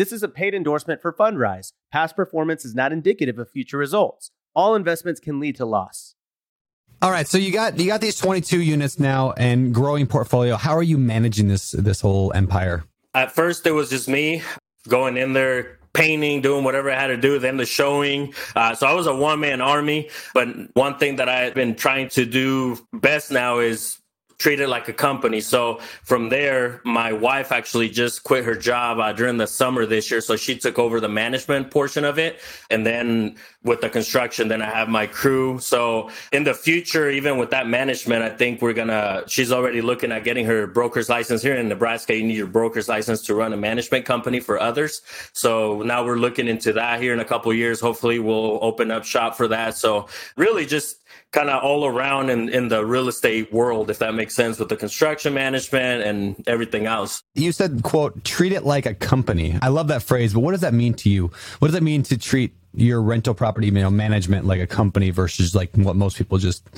[0.00, 1.74] This is a paid endorsement for Fundrise.
[1.92, 4.30] Past performance is not indicative of future results.
[4.56, 6.14] All investments can lead to loss.
[7.02, 10.56] All right, so you got you got these 22 units now and growing portfolio.
[10.56, 12.82] How are you managing this this whole empire?
[13.12, 14.42] At first, it was just me
[14.88, 18.32] going in there, painting, doing whatever I had to do, then the showing.
[18.56, 20.08] Uh, so I was a one man army.
[20.32, 23.99] But one thing that I've been trying to do best now is
[24.40, 25.40] treat it like a company.
[25.40, 30.10] So from there, my wife actually just quit her job uh, during the summer this
[30.10, 30.22] year.
[30.22, 32.40] So she took over the management portion of it.
[32.70, 35.58] And then with the construction, then I have my crew.
[35.58, 39.82] So in the future, even with that management, I think we're going to, she's already
[39.82, 42.16] looking at getting her broker's license here in Nebraska.
[42.16, 45.02] You need your broker's license to run a management company for others.
[45.34, 47.78] So now we're looking into that here in a couple years.
[47.78, 49.76] Hopefully we'll open up shop for that.
[49.76, 50.96] So really just
[51.32, 54.68] kind of all around in, in the real estate world, if that makes sense, with
[54.68, 57.22] the construction management and everything else.
[57.34, 59.56] You said, quote, treat it like a company.
[59.62, 61.30] I love that phrase, but what does that mean to you?
[61.60, 65.10] What does it mean to treat your rental property you know, management like a company
[65.10, 66.68] versus like what most people just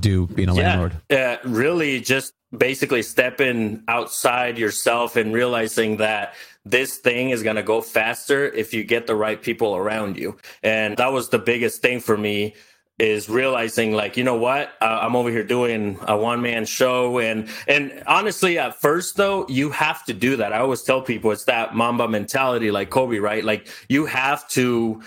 [0.00, 0.92] do being a yeah, landlord?
[1.10, 6.34] Yeah, really just basically stepping outside yourself and realizing that
[6.64, 10.36] this thing is going to go faster if you get the right people around you.
[10.62, 12.54] And that was the biggest thing for me
[12.98, 14.70] is realizing like you know what?
[14.80, 17.18] Uh, i'm over here doing a one man show.
[17.18, 20.52] And and honestly at first though you have to do that.
[20.52, 23.44] I always tell people it's that mamba mentality like kobe right?
[23.44, 25.02] Like you have to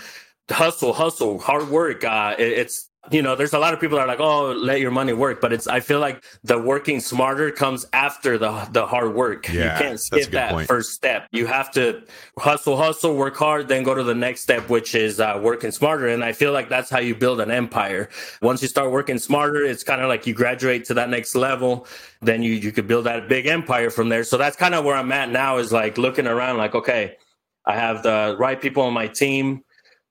[0.50, 2.04] hustle hustle hard work.
[2.04, 4.80] Uh, it, it's you know, there's a lot of people that are like, "Oh, let
[4.80, 5.66] your money work," but it's.
[5.66, 9.48] I feel like the working smarter comes after the the hard work.
[9.48, 10.68] Yeah, you can't skip that point.
[10.68, 11.28] first step.
[11.32, 12.02] You have to
[12.38, 16.08] hustle, hustle, work hard, then go to the next step, which is uh, working smarter.
[16.08, 18.08] And I feel like that's how you build an empire.
[18.42, 21.86] Once you start working smarter, it's kind of like you graduate to that next level.
[22.20, 24.24] Then you you could build that big empire from there.
[24.24, 25.58] So that's kind of where I'm at now.
[25.58, 27.16] Is like looking around, like, okay,
[27.64, 29.62] I have the right people on my team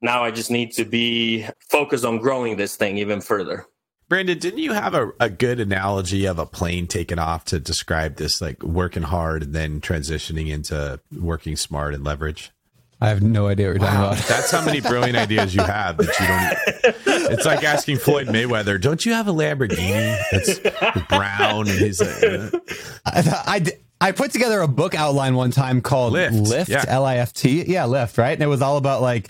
[0.02, 3.66] now I just need to be focused on growing this thing even further.
[4.10, 8.16] Brandon, didn't you have a, a good analogy of a plane taking off to describe
[8.16, 12.52] this, like working hard and then transitioning into working smart and leverage?
[13.00, 14.18] I have no idea what you're talking about.
[14.28, 17.32] That's how many brilliant ideas you have that you don't.
[17.32, 20.60] It's like asking Floyd Mayweather, "Don't you have a Lamborghini that's
[21.08, 22.60] brown?" And he's like, uh,
[23.06, 26.72] I, I, I put together a book outline one time called Lift, Lift.
[26.88, 27.64] L I F T.
[27.68, 28.32] Yeah, Lift, right?
[28.34, 29.30] And it was all about like,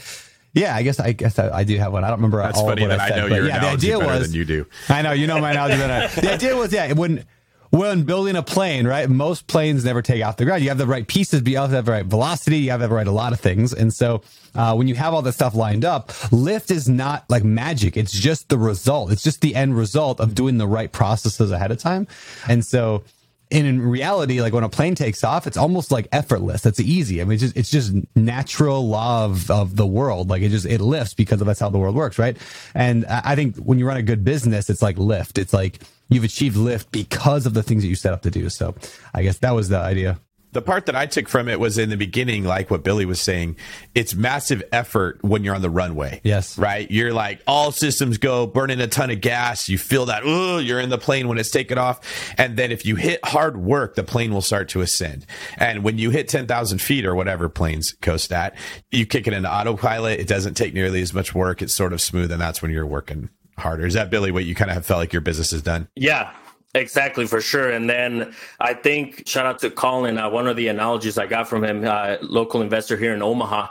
[0.57, 2.03] yeah, I guess I guess I, I do have one.
[2.03, 3.59] I don't remember "That's all funny of what that I said, know but your yeah,
[3.59, 6.21] the idea better was than you do." I know you know my analogy better.
[6.21, 7.25] the idea was yeah, when
[7.69, 9.09] when building a plane, right?
[9.09, 10.63] Most planes never take off the ground.
[10.63, 12.59] You have the right pieces, but you have the right velocity.
[12.59, 14.21] You have the right a lot of things, and so
[14.55, 17.97] uh, when you have all this stuff lined up, lift is not like magic.
[17.97, 19.11] It's just the result.
[19.11, 22.07] It's just the end result of doing the right processes ahead of time,
[22.47, 23.03] and so.
[23.49, 26.65] And in reality, like when a plane takes off, it's almost like effortless.
[26.65, 27.21] It's easy.
[27.21, 30.29] I mean, it's just, it's just natural law of, of the world.
[30.29, 32.19] Like it just, it lifts because of that's how the world works.
[32.19, 32.37] Right.
[32.75, 35.37] And I I think when you run a good business, it's like lift.
[35.37, 35.79] It's like
[36.09, 38.49] you've achieved lift because of the things that you set up to do.
[38.49, 38.75] So
[39.13, 40.19] I guess that was the idea.
[40.53, 43.19] The part that I took from it was in the beginning, like what Billy was
[43.19, 43.57] saying,
[43.93, 46.21] it's massive effort when you're on the runway.
[46.23, 46.57] Yes.
[46.57, 46.89] Right?
[46.89, 49.69] You're like all systems go, burning a ton of gas.
[49.69, 51.99] You feel that, oh, you're in the plane when it's taken off.
[52.37, 55.25] And then if you hit hard work, the plane will start to ascend.
[55.57, 58.55] And when you hit 10,000 feet or whatever planes coast at,
[58.89, 60.19] you kick it into autopilot.
[60.19, 61.61] It doesn't take nearly as much work.
[61.61, 62.31] It's sort of smooth.
[62.31, 63.85] And that's when you're working harder.
[63.85, 65.87] Is that Billy, what you kind of have felt like your business has done?
[65.95, 66.31] Yeah,
[66.73, 67.71] exactly for sure.
[67.71, 70.17] And then I think shout out to Colin.
[70.17, 73.67] Uh, one of the analogies I got from him, uh, local investor here in Omaha.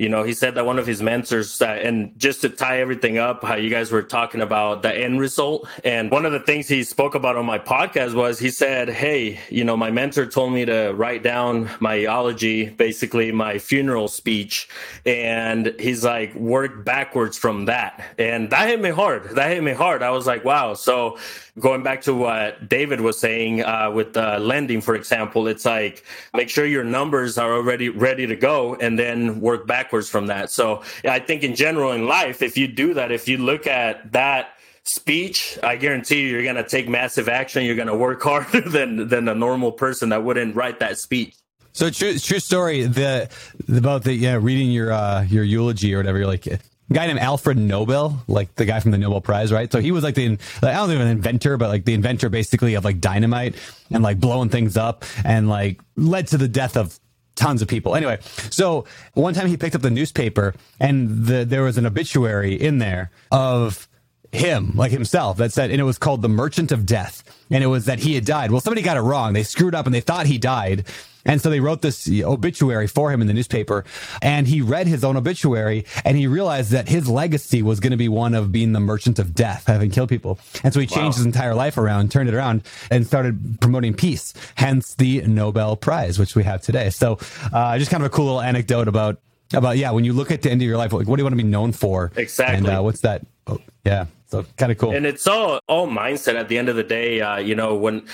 [0.00, 3.18] You know, he said that one of his mentors, uh, and just to tie everything
[3.18, 5.68] up, how you guys were talking about the end result.
[5.84, 9.38] And one of the things he spoke about on my podcast was he said, Hey,
[9.50, 14.70] you know, my mentor told me to write down my eulogy, basically my funeral speech.
[15.04, 18.02] And he's like, work backwards from that.
[18.16, 19.24] And that hit me hard.
[19.24, 20.02] That hit me hard.
[20.02, 20.72] I was like, wow.
[20.72, 21.18] So
[21.58, 26.04] going back to what David was saying uh, with uh, lending, for example, it's like
[26.32, 30.50] make sure your numbers are already ready to go and then work backwards from that.
[30.50, 34.12] So I think in general in life, if you do that, if you look at
[34.12, 37.64] that speech, I guarantee you, you're going to take massive action.
[37.64, 41.34] You're going to work harder than than a normal person that wouldn't write that speech.
[41.72, 42.84] So true, true story.
[42.84, 43.28] The
[43.68, 46.18] about the yeah, reading your uh, your eulogy or whatever.
[46.18, 46.58] You're like a
[46.92, 49.70] guy named Alfred Nobel, like the guy from the Nobel Prize, right?
[49.70, 52.74] So he was like the I don't think an inventor, but like the inventor basically
[52.74, 53.54] of like dynamite
[53.90, 56.98] and like blowing things up and like led to the death of
[57.40, 57.96] tons of people.
[57.96, 58.18] Anyway,
[58.50, 58.84] so
[59.14, 63.10] one time he picked up the newspaper and the, there was an obituary in there
[63.32, 63.88] of
[64.32, 67.24] him, like himself, that said, and it was called The Merchant of Death.
[67.50, 68.52] And it was that he had died.
[68.52, 69.32] Well, somebody got it wrong.
[69.32, 70.86] They screwed up and they thought he died.
[71.24, 73.84] And so they wrote this obituary for him in the newspaper.
[74.22, 77.96] And he read his own obituary and he realized that his legacy was going to
[77.96, 80.38] be one of being the merchant of death, having killed people.
[80.62, 81.24] And so he changed wow.
[81.24, 84.34] his entire life around, turned it around, and started promoting peace.
[84.54, 86.90] Hence the Nobel Prize, which we have today.
[86.90, 87.18] So
[87.52, 89.20] uh, just kind of a cool little anecdote about
[89.52, 91.24] about yeah when you look at the end of your life like what do you
[91.24, 94.78] want to be known for exactly and uh, what's that oh, yeah so kind of
[94.78, 97.74] cool and it's all all mindset at the end of the day uh, you know
[97.74, 98.06] when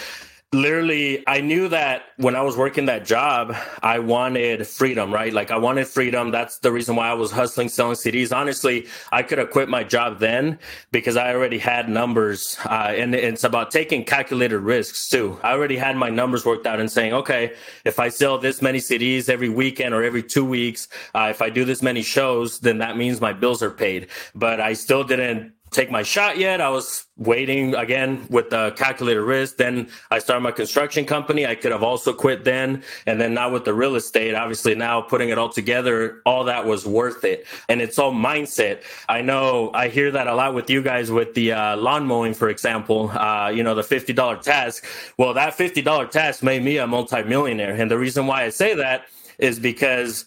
[0.56, 5.32] literally i knew that when i was working that job i wanted freedom right?
[5.32, 6.30] Like i wanted freedom.
[6.30, 9.84] That's the reason why i was hustling selling cds honestly i could have quit my
[9.84, 10.58] job then
[10.92, 15.38] because i already had numbers uh, and it's about taking calculated risks too.
[15.42, 17.54] I already had my numbers worked out and saying okay
[17.84, 21.50] if i sell this many cds every weekend or every two weeks uh, if i
[21.50, 24.08] do this many shows then that means my bills are paid.
[24.34, 26.60] But i still didn't take my shot yet.
[26.60, 29.56] I was waiting again with the calculated risk.
[29.56, 31.46] Then I started my construction company.
[31.46, 32.82] I could have also quit then.
[33.06, 36.66] And then now with the real estate, obviously now putting it all together, all that
[36.66, 37.46] was worth it.
[37.68, 38.82] And it's all mindset.
[39.08, 42.34] I know I hear that a lot with you guys with the uh, lawn mowing,
[42.34, 44.84] for example, uh, you know, the $50 task.
[45.18, 47.74] Well, that $50 task made me a multimillionaire.
[47.74, 49.06] And the reason why I say that
[49.38, 50.24] is because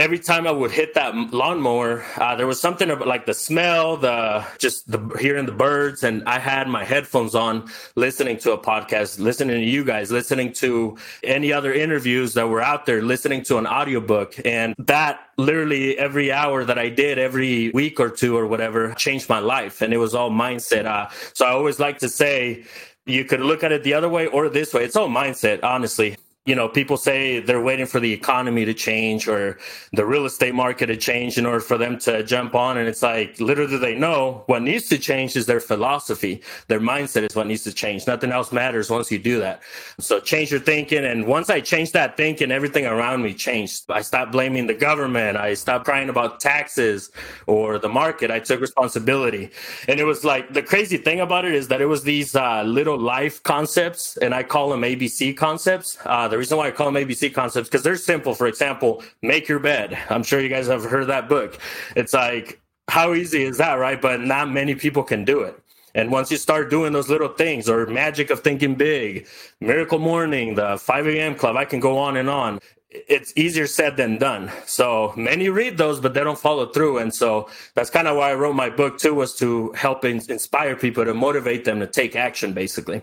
[0.00, 3.98] every time I would hit that lawnmower, uh, there was something about like the smell,
[3.98, 8.58] the just the hearing the birds, and I had my headphones on, listening to a
[8.58, 13.42] podcast, listening to you guys, listening to any other interviews that were out there, listening
[13.44, 18.36] to an audiobook, and that literally every hour that I did every week or two
[18.36, 20.86] or whatever changed my life, and it was all mindset.
[20.86, 22.64] Uh, so I always like to say.
[23.06, 24.84] You could look at it the other way or this way.
[24.84, 26.16] It's all mindset, honestly
[26.50, 29.56] you know, people say they're waiting for the economy to change or
[29.92, 32.76] the real estate market to change in order for them to jump on.
[32.76, 36.42] And it's like, do they know what needs to change is their philosophy.
[36.66, 38.04] Their mindset is what needs to change.
[38.08, 39.62] Nothing else matters once you do that.
[40.00, 41.04] So change your thinking.
[41.04, 43.88] And once I changed that thinking, everything around me changed.
[43.88, 45.36] I stopped blaming the government.
[45.36, 47.12] I stopped crying about taxes
[47.46, 48.32] or the market.
[48.32, 49.52] I took responsibility.
[49.86, 52.64] And it was like the crazy thing about it is that it was these uh,
[52.64, 55.96] little life concepts, and I call them ABC concepts.
[56.04, 58.34] Uh, the reason why I call them ABC concepts because they're simple.
[58.34, 59.96] For example, make your bed.
[60.08, 61.58] I'm sure you guys have heard that book.
[61.94, 64.00] It's like how easy is that, right?
[64.00, 65.54] But not many people can do it.
[65.94, 69.26] And once you start doing those little things, or magic of thinking big,
[69.60, 71.34] miracle morning, the 5 a.m.
[71.34, 72.60] club, I can go on and on.
[72.90, 74.50] It's easier said than done.
[74.66, 76.98] So many read those, but they don't follow through.
[76.98, 80.76] And so that's kind of why I wrote my book too, was to help inspire
[80.76, 83.02] people to motivate them to take action, basically.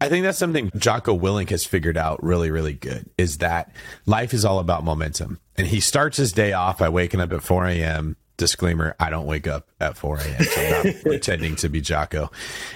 [0.00, 3.72] I think that's something Jocko Willink has figured out really, really good is that
[4.04, 5.40] life is all about momentum.
[5.56, 8.16] And he starts his day off by waking up at 4 a.m.
[8.36, 10.44] Disclaimer, I don't wake up at 4 a.m.
[10.44, 12.30] So I'm not pretending to be Jocko.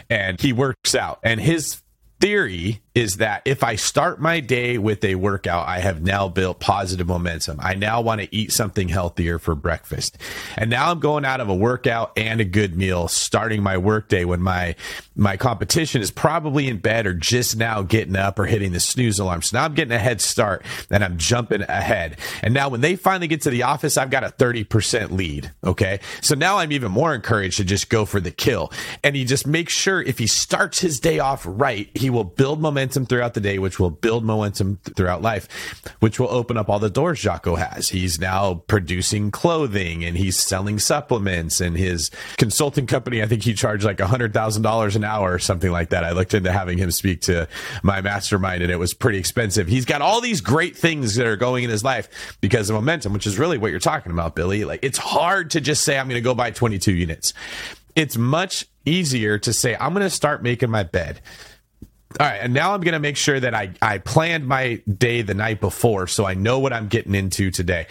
[0.08, 1.18] And he works out.
[1.22, 1.82] And his
[2.20, 6.60] theory is that if I start my day with a workout, I have now built
[6.60, 7.58] positive momentum.
[7.60, 10.18] I now want to eat something healthier for breakfast.
[10.56, 14.24] And now I'm going out of a workout and a good meal, starting my workday
[14.24, 14.74] when my
[15.16, 19.18] my competition is probably in bed or just now getting up or hitting the snooze
[19.18, 19.42] alarm.
[19.42, 22.18] So now I'm getting a head start and I'm jumping ahead.
[22.42, 25.52] And now when they finally get to the office, I've got a 30% lead.
[25.62, 26.00] Okay.
[26.22, 28.72] So now I'm even more encouraged to just go for the kill.
[29.04, 32.60] And he just makes sure if he starts his day off right, he will build
[32.60, 35.48] momentum throughout the day, which will build momentum throughout life,
[36.00, 37.88] which will open up all the doors Jocko has.
[37.88, 43.54] He's now producing clothing and he's selling supplements and his consulting company, I think he
[43.54, 46.04] charged like $100,000 an hour or something like that.
[46.04, 47.48] I looked into having him speak to
[47.82, 49.68] my mastermind and it was pretty expensive.
[49.68, 53.12] He's got all these great things that are going in his life because of momentum,
[53.12, 54.64] which is really what you're talking about, Billy.
[54.64, 57.32] Like it's hard to just say, I'm going to go buy 22 units.
[57.96, 61.20] It's much easier to say, I'm going to start making my bed
[62.18, 65.22] all right, and now I'm going to make sure that I, I planned my day
[65.22, 67.86] the night before so I know what I'm getting into today.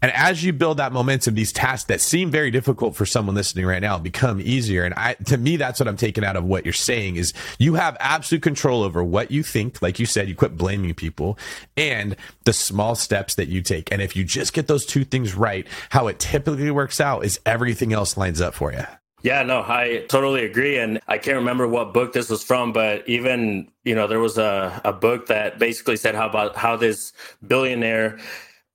[0.00, 3.66] And as you build that momentum, these tasks that seem very difficult for someone listening
[3.66, 4.84] right now become easier.
[4.84, 7.74] And I, to me, that's what I'm taking out of what you're saying is you
[7.74, 9.82] have absolute control over what you think.
[9.82, 11.36] Like you said, you quit blaming people
[11.76, 12.14] and
[12.44, 13.90] the small steps that you take.
[13.90, 17.40] And if you just get those two things right, how it typically works out is
[17.44, 18.84] everything else lines up for you.
[19.24, 20.78] Yeah, no, I totally agree.
[20.78, 24.38] And I can't remember what book this was from, but even, you know, there was
[24.38, 27.14] a, a book that basically said how about how this
[27.46, 28.18] billionaire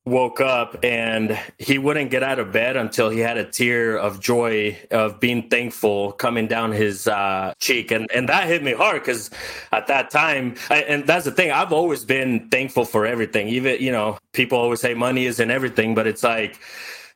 [0.06, 4.20] woke up and he wouldn't get out of bed until he had a tear of
[4.20, 9.02] joy of being thankful coming down his uh, cheek and and that hit me hard
[9.04, 9.32] because
[9.72, 13.82] at that time I, and that's the thing i've always been thankful for everything even
[13.82, 16.60] you know people always say money isn't everything but it's like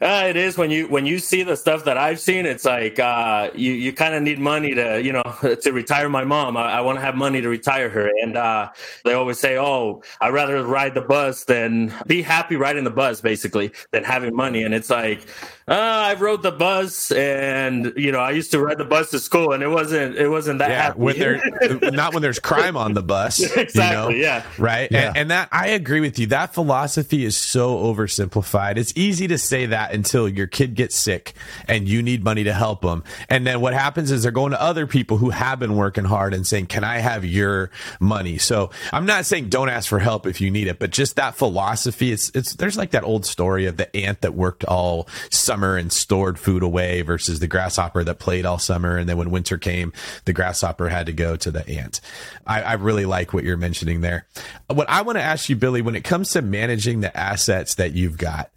[0.01, 2.45] uh, it is when you when you see the stuff that I've seen.
[2.45, 5.23] It's like uh, you you kind of need money to you know
[5.61, 6.57] to retire my mom.
[6.57, 8.71] I, I want to have money to retire her, and uh,
[9.05, 13.21] they always say, "Oh, I'd rather ride the bus than be happy riding the bus,
[13.21, 15.25] basically, than having money." And it's like
[15.65, 19.19] uh, I rode the bus, and you know I used to ride the bus to
[19.19, 20.99] school, and it wasn't it wasn't that yeah, happy.
[20.99, 21.41] when there
[21.91, 23.39] not when there's crime on the bus.
[23.39, 23.81] exactly.
[23.81, 24.09] You know?
[24.09, 24.43] Yeah.
[24.57, 24.91] Right.
[24.91, 25.07] Yeah.
[25.07, 26.27] And, and that I agree with you.
[26.27, 28.75] That philosophy is so oversimplified.
[28.75, 31.33] It's easy to say that until your kid gets sick
[31.65, 33.05] and you need money to help them.
[33.29, 36.33] And then what happens is they're going to other people who have been working hard
[36.33, 40.27] and saying, "Can I have your money?" So I'm not saying don't ask for help
[40.27, 42.11] if you need it, but just that philosophy.
[42.11, 45.91] It's it's there's like that old story of the ant that worked all summer and
[45.91, 49.93] stored food away versus the grasshopper that played all summer and then when winter came,
[50.25, 52.01] the grasshopper had to go to the ant.
[52.47, 54.27] I, I really like what you're mentioning there.
[54.67, 57.93] What I want to ask you, Billy, when it comes to managing the assets that
[57.93, 58.51] you've got,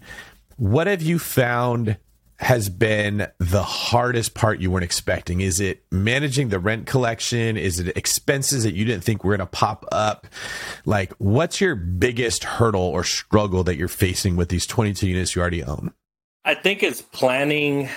[0.56, 1.98] what have you found
[2.38, 5.40] has been the hardest part you weren't expecting?
[5.40, 7.56] Is it managing the rent collection?
[7.56, 10.26] Is it expenses that you didn't think were going to pop up?
[10.84, 15.40] Like, what's your biggest hurdle or struggle that you're facing with these 22 units you
[15.40, 15.92] already own?
[16.46, 17.88] I think it's planning,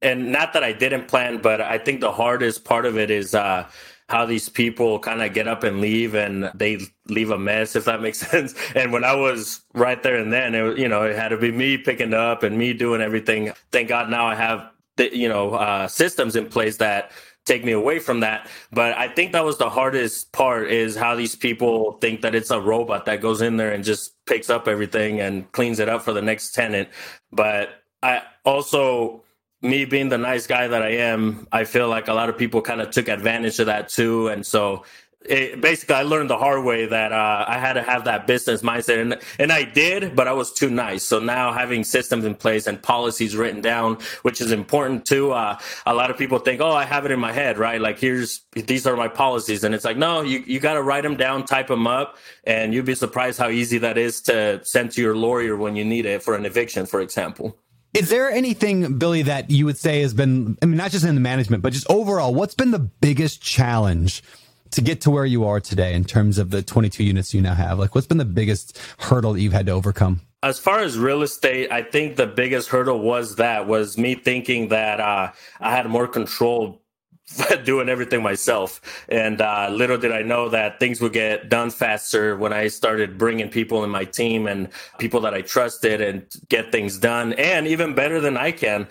[0.00, 3.34] and not that I didn't plan, but I think the hardest part of it is
[3.34, 3.68] uh,
[4.08, 7.84] how these people kind of get up and leave, and they leave a mess, if
[7.84, 8.54] that makes sense.
[8.74, 11.52] And when I was right there and then, it, you know, it had to be
[11.52, 13.52] me picking up and me doing everything.
[13.70, 17.12] Thank God now I have, the, you know, uh, systems in place that
[17.44, 18.48] take me away from that.
[18.72, 22.50] But I think that was the hardest part is how these people think that it's
[22.50, 26.02] a robot that goes in there and just picks up everything and cleans it up
[26.02, 26.88] for the next tenant.
[27.32, 29.22] But I also
[29.64, 32.60] me being the nice guy that I am, I feel like a lot of people
[32.60, 34.28] kind of took advantage of that too.
[34.28, 34.84] And so
[35.24, 38.62] it, basically, I learned the hard way that uh, I had to have that business
[38.62, 41.02] mindset, and and I did, but I was too nice.
[41.02, 45.32] So now having systems in place and policies written down, which is important too.
[45.32, 47.80] Uh, a lot of people think, oh, I have it in my head, right?
[47.80, 51.02] Like here's these are my policies, and it's like, no, you you got to write
[51.02, 54.92] them down, type them up, and you'd be surprised how easy that is to send
[54.92, 57.58] to your lawyer when you need it for an eviction, for example.
[57.94, 61.14] Is there anything, Billy, that you would say has been, I mean, not just in
[61.14, 64.20] the management, but just overall, what's been the biggest challenge
[64.74, 67.54] to get to where you are today in terms of the 22 units you now
[67.54, 67.78] have?
[67.78, 70.20] Like, what's been the biggest hurdle that you've had to overcome?
[70.42, 74.68] As far as real estate, I think the biggest hurdle was that was me thinking
[74.68, 76.82] that uh, I had more control
[77.64, 78.80] doing everything myself.
[79.08, 83.16] And uh, little did I know that things would get done faster when I started
[83.16, 84.68] bringing people in my team and
[84.98, 87.32] people that I trusted and get things done.
[87.34, 88.88] And even better than I can,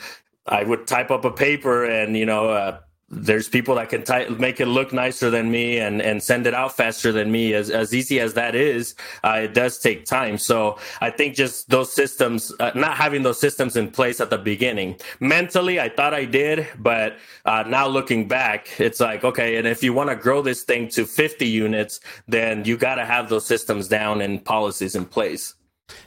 [0.47, 2.79] I would type up a paper and, you know, uh,
[3.15, 6.53] there's people that can ty- make it look nicer than me and, and send it
[6.53, 7.53] out faster than me.
[7.53, 10.37] As, as easy as that is, uh, it does take time.
[10.37, 14.37] So I think just those systems, uh, not having those systems in place at the
[14.37, 14.97] beginning.
[15.19, 19.83] Mentally, I thought I did, but uh, now looking back, it's like, okay, and if
[19.83, 23.45] you want to grow this thing to 50 units, then you got to have those
[23.45, 25.55] systems down and policies in place.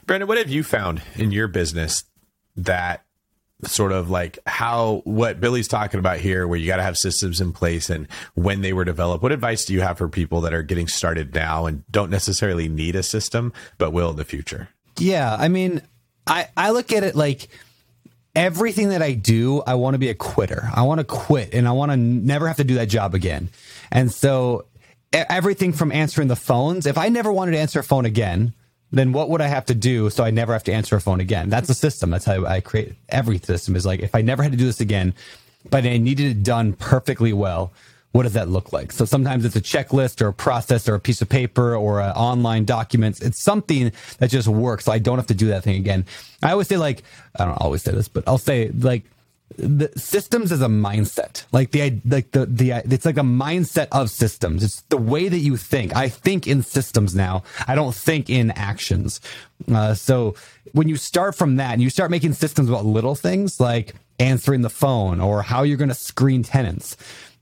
[0.05, 2.03] Brandon, what have you found in your business
[2.55, 3.05] that
[3.63, 7.41] sort of like how what Billy's talking about here, where you got to have systems
[7.41, 9.23] in place and when they were developed.
[9.23, 12.69] What advice do you have for people that are getting started now and don't necessarily
[12.69, 14.69] need a system, but will in the future?
[14.99, 15.81] Yeah, I mean,
[16.27, 17.49] I I look at it like
[18.35, 20.69] everything that I do, I want to be a quitter.
[20.73, 23.49] I want to quit and I want to never have to do that job again.
[23.91, 24.65] And so
[25.11, 28.53] everything from answering the phones, if I never wanted to answer a phone again,
[28.91, 31.19] then what would I have to do so I never have to answer a phone
[31.19, 31.49] again?
[31.49, 32.09] That's a system.
[32.09, 34.79] That's how I create every system is like if I never had to do this
[34.79, 35.13] again,
[35.69, 37.73] but I needed it done perfectly well,
[38.13, 38.91] what does that look like?
[38.91, 42.65] So sometimes it's a checklist or a process or a piece of paper or online
[42.65, 43.21] documents.
[43.21, 44.85] It's something that just works.
[44.85, 46.05] So I don't have to do that thing again.
[46.41, 47.03] I always say like,
[47.37, 49.03] I don't always say this, but I'll say like
[49.55, 54.09] the systems is a mindset like the like the the it's like a mindset of
[54.09, 58.29] systems it's the way that you think i think in systems now i don't think
[58.29, 59.21] in actions
[59.73, 60.35] uh, so
[60.73, 64.61] when you start from that and you start making systems about little things like answering
[64.61, 66.97] the phone or how you're going to screen tenants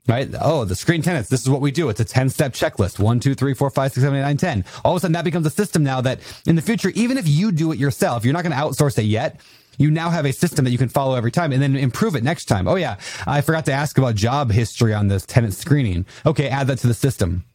[0.07, 0.29] right?
[0.39, 1.29] Oh, the screen tenants.
[1.29, 1.89] This is what we do.
[1.89, 2.99] It's a 10 step checklist.
[2.99, 4.65] One, two, three, four, five, six, seven, eight, nine, 10.
[4.83, 7.27] All of a sudden that becomes a system now that in the future, even if
[7.27, 9.39] you do it yourself, you're not going to outsource it yet.
[9.77, 12.23] You now have a system that you can follow every time and then improve it
[12.23, 12.67] next time.
[12.67, 16.05] Oh yeah, I forgot to ask about job history on this tenant screening.
[16.25, 17.45] Okay, add that to the system.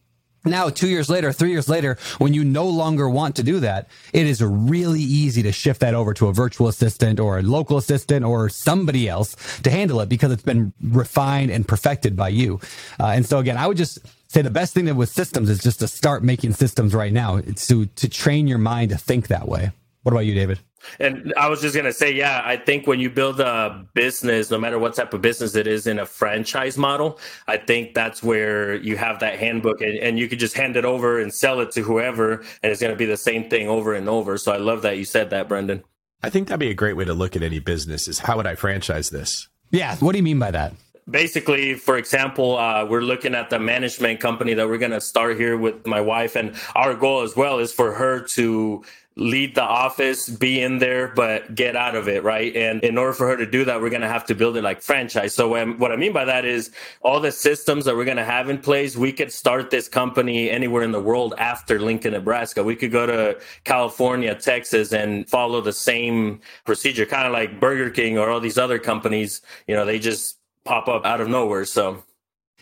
[0.43, 3.87] Now, two years later, three years later, when you no longer want to do that,
[4.11, 7.77] it is really easy to shift that over to a virtual assistant or a local
[7.77, 12.59] assistant or somebody else to handle it because it's been refined and perfected by you.
[12.99, 13.99] Uh, and so again, I would just
[14.29, 17.39] say the best thing with systems is just to start making systems right now.
[17.41, 19.71] To, to train your mind to think that way.
[20.01, 20.59] What about you, David?
[20.99, 24.57] And I was just gonna say, yeah, I think when you build a business, no
[24.57, 28.75] matter what type of business it is in a franchise model, I think that's where
[28.75, 31.71] you have that handbook and, and you could just hand it over and sell it
[31.71, 34.37] to whoever, and it's gonna be the same thing over and over.
[34.37, 35.83] So I love that you said that, Brandon.
[36.23, 38.45] I think that'd be a great way to look at any business is how would
[38.45, 39.47] I franchise this?
[39.71, 39.95] Yeah.
[39.97, 40.73] What do you mean by that?
[41.09, 45.37] basically for example uh, we're looking at the management company that we're going to start
[45.37, 48.83] here with my wife and our goal as well is for her to
[49.21, 52.55] lead the office, be in there, but get out of it, right?
[52.55, 54.63] And in order for her to do that, we're going to have to build it
[54.63, 55.33] like franchise.
[55.33, 58.49] So what I mean by that is all the systems that we're going to have
[58.49, 62.63] in place, we could start this company anywhere in the world after Lincoln, Nebraska.
[62.63, 67.91] We could go to California, Texas and follow the same procedure, kind of like Burger
[67.91, 71.65] King or all these other companies, you know, they just pop up out of nowhere.
[71.65, 72.03] So,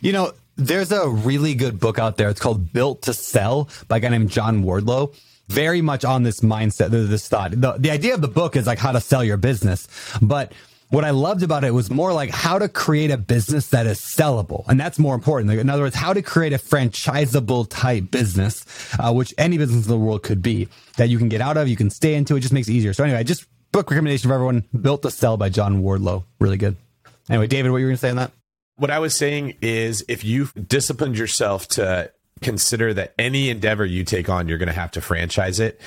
[0.01, 2.29] you know, there's a really good book out there.
[2.29, 5.15] It's called Built to Sell by a guy named John Warrillow
[5.49, 7.51] very much on this mindset, this thought.
[7.51, 9.87] The, the idea of the book is like how to sell your business,
[10.21, 10.53] but
[10.89, 13.99] what I loved about it was more like how to create a business that is
[13.99, 14.67] sellable.
[14.67, 15.51] And that's more important.
[15.51, 18.65] In other words, how to create a franchisable type business,
[18.99, 21.67] uh, which any business in the world could be that you can get out of,
[21.67, 22.35] you can stay into.
[22.35, 22.93] It just makes it easier.
[22.93, 24.65] So anyway, just book recommendation for everyone.
[24.79, 26.23] Built to Sell by John Warrillow.
[26.39, 26.75] Really good.
[27.29, 28.31] Anyway, David, what you were going to say on that?
[28.77, 32.11] What I was saying is if you've disciplined yourself to
[32.41, 35.79] consider that any endeavor you take on, you're going to have to franchise it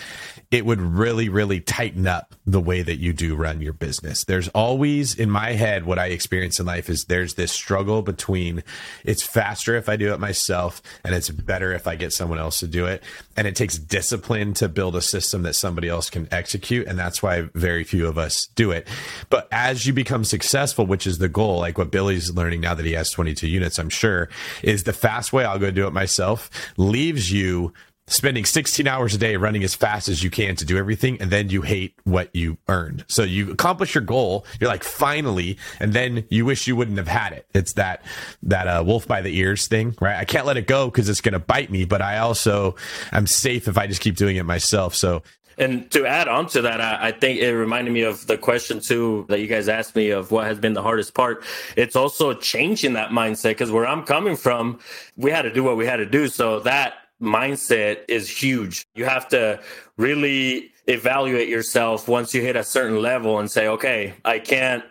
[0.53, 4.24] it would really, really tighten up the way that you do run your business.
[4.24, 8.62] There's always in my head what I experience in life is there's this struggle between
[9.03, 12.61] it's faster if I do it myself and it's better if I get someone else
[12.61, 13.03] to do it.
[13.34, 16.86] And it takes discipline to build a system that somebody else can execute.
[16.86, 18.86] And that's why very few of us do it.
[19.30, 22.84] But as you become successful, which is the goal, like what Billy's learning now that
[22.84, 24.28] he has 22 units, I'm sure,
[24.62, 26.41] is the fast way I'll go do it myself
[26.76, 27.72] leaves you
[28.09, 31.30] spending 16 hours a day running as fast as you can to do everything and
[31.30, 33.05] then you hate what you earned.
[33.09, 37.09] So you accomplish your goal you're like finally and then you wish you wouldn't have
[37.09, 37.47] had it.
[37.55, 38.03] It's that
[38.43, 40.16] that uh, wolf by the ears thing right?
[40.16, 42.74] I can't let it go because it's going to bite me but i also
[43.12, 44.95] i'm safe if i just keep doing it myself.
[44.95, 45.22] So
[45.62, 48.80] and to add on to that, I, I, think it reminded me of the question
[48.80, 51.44] too that you guys asked me of what has been the hardest part.
[51.76, 54.80] It's also changing that mindset because where I'm coming from,
[55.16, 56.28] we had to do what we had to do.
[56.28, 58.84] So that mindset is huge.
[58.94, 59.60] You have to
[59.96, 64.84] really evaluate yourself once you hit a certain level and say, okay, I can't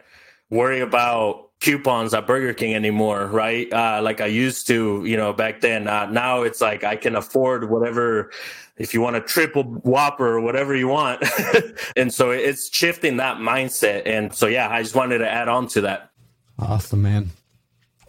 [0.50, 3.72] worry about coupons at Burger King anymore, right?
[3.72, 5.88] Uh, like I used to, you know, back then.
[5.88, 8.32] Uh, now it's like I can afford whatever,
[8.78, 11.24] if you want a triple Whopper or whatever you want.
[11.96, 14.04] and so it's shifting that mindset.
[14.06, 16.12] And so, yeah, I just wanted to add on to that.
[16.60, 17.32] Awesome, man.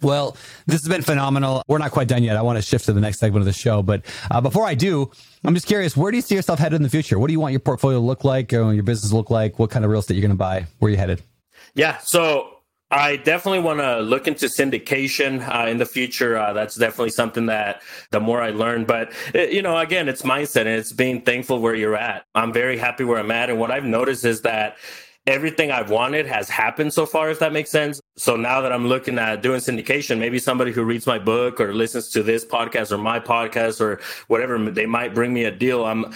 [0.01, 0.35] Well,
[0.67, 1.63] this has been phenomenal.
[1.67, 2.35] We're not quite done yet.
[2.35, 3.81] I want to shift to the next segment of the show.
[3.81, 5.09] But uh, before I do,
[5.45, 7.17] I'm just curious, where do you see yourself headed in the future?
[7.17, 9.59] What do you want your portfolio to look like, or your business look like?
[9.59, 10.65] What kind of real estate you're going to buy?
[10.79, 11.21] Where are you headed?
[11.73, 11.99] Yeah.
[11.99, 12.52] So
[12.93, 16.37] I definitely want to look into syndication uh, in the future.
[16.37, 17.81] Uh, that's definitely something that
[18.11, 21.59] the more I learn, but it, you know, again, it's mindset and it's being thankful
[21.59, 22.25] where you're at.
[22.35, 23.49] I'm very happy where I'm at.
[23.49, 24.77] And what I've noticed is that
[25.25, 27.99] everything I've wanted has happened so far, if that makes sense.
[28.15, 31.73] So now that I'm looking at doing syndication, maybe somebody who reads my book or
[31.73, 35.83] listens to this podcast or my podcast or whatever, they might bring me a deal.
[35.83, 36.13] I'm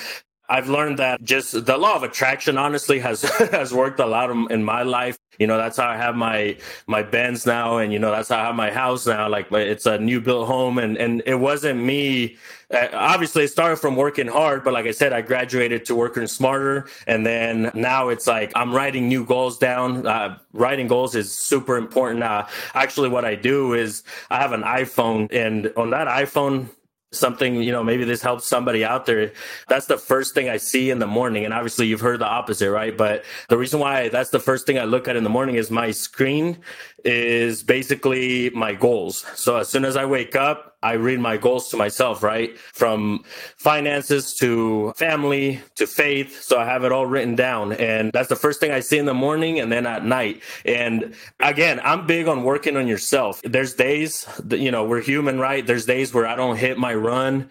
[0.49, 3.21] I've learned that just the law of attraction honestly has
[3.51, 5.17] has worked a lot in my life.
[5.39, 8.39] You know, that's how I have my my Benz now, and you know that's how
[8.39, 9.27] I have my house now.
[9.29, 12.37] Like it's a new built home, and and it wasn't me.
[12.73, 16.27] Uh, obviously, it started from working hard, but like I said, I graduated to working
[16.27, 20.07] smarter, and then now it's like I'm writing new goals down.
[20.07, 22.23] Uh, writing goals is super important.
[22.23, 26.69] Uh, actually, what I do is I have an iPhone, and on that iPhone,
[27.17, 29.31] something, you know, maybe this helps somebody out there.
[29.67, 31.45] That's the first thing I see in the morning.
[31.45, 32.95] And obviously you've heard the opposite, right?
[32.95, 35.71] But the reason why that's the first thing I look at in the morning is
[35.71, 36.57] my screen
[37.03, 39.25] is basically my goals.
[39.35, 42.57] So as soon as I wake up, I read my goals to myself, right?
[42.57, 43.25] From
[43.57, 46.41] finances to family to faith.
[46.41, 47.73] So I have it all written down.
[47.73, 50.41] And that's the first thing I see in the morning and then at night.
[50.63, 53.41] And again, I'm big on working on yourself.
[53.43, 55.67] There's days that, you know, we're human, right?
[55.67, 57.49] There's days where I don't hit my run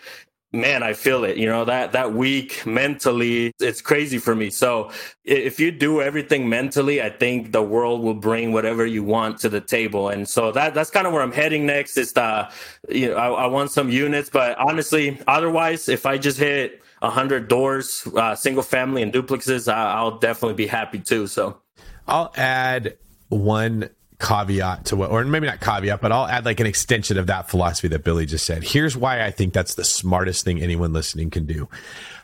[0.60, 1.36] man, I feel it.
[1.36, 4.50] You know, that that week mentally, it's crazy for me.
[4.50, 4.90] So
[5.24, 9.48] if you do everything mentally, I think the world will bring whatever you want to
[9.48, 10.08] the table.
[10.08, 11.96] And so that that's kind of where I'm heading next.
[11.96, 12.50] Is the
[12.88, 17.46] you know, I, I want some units, but honestly, otherwise, if I just hit hundred
[17.46, 21.26] doors, uh, single family and duplexes, I, I'll definitely be happy too.
[21.26, 21.60] So
[22.08, 22.96] I'll add
[23.28, 27.26] one caveat to what, or maybe not caveat, but I'll add like an extension of
[27.26, 28.62] that philosophy that Billy just said.
[28.62, 31.68] Here's why I think that's the smartest thing anyone listening can do.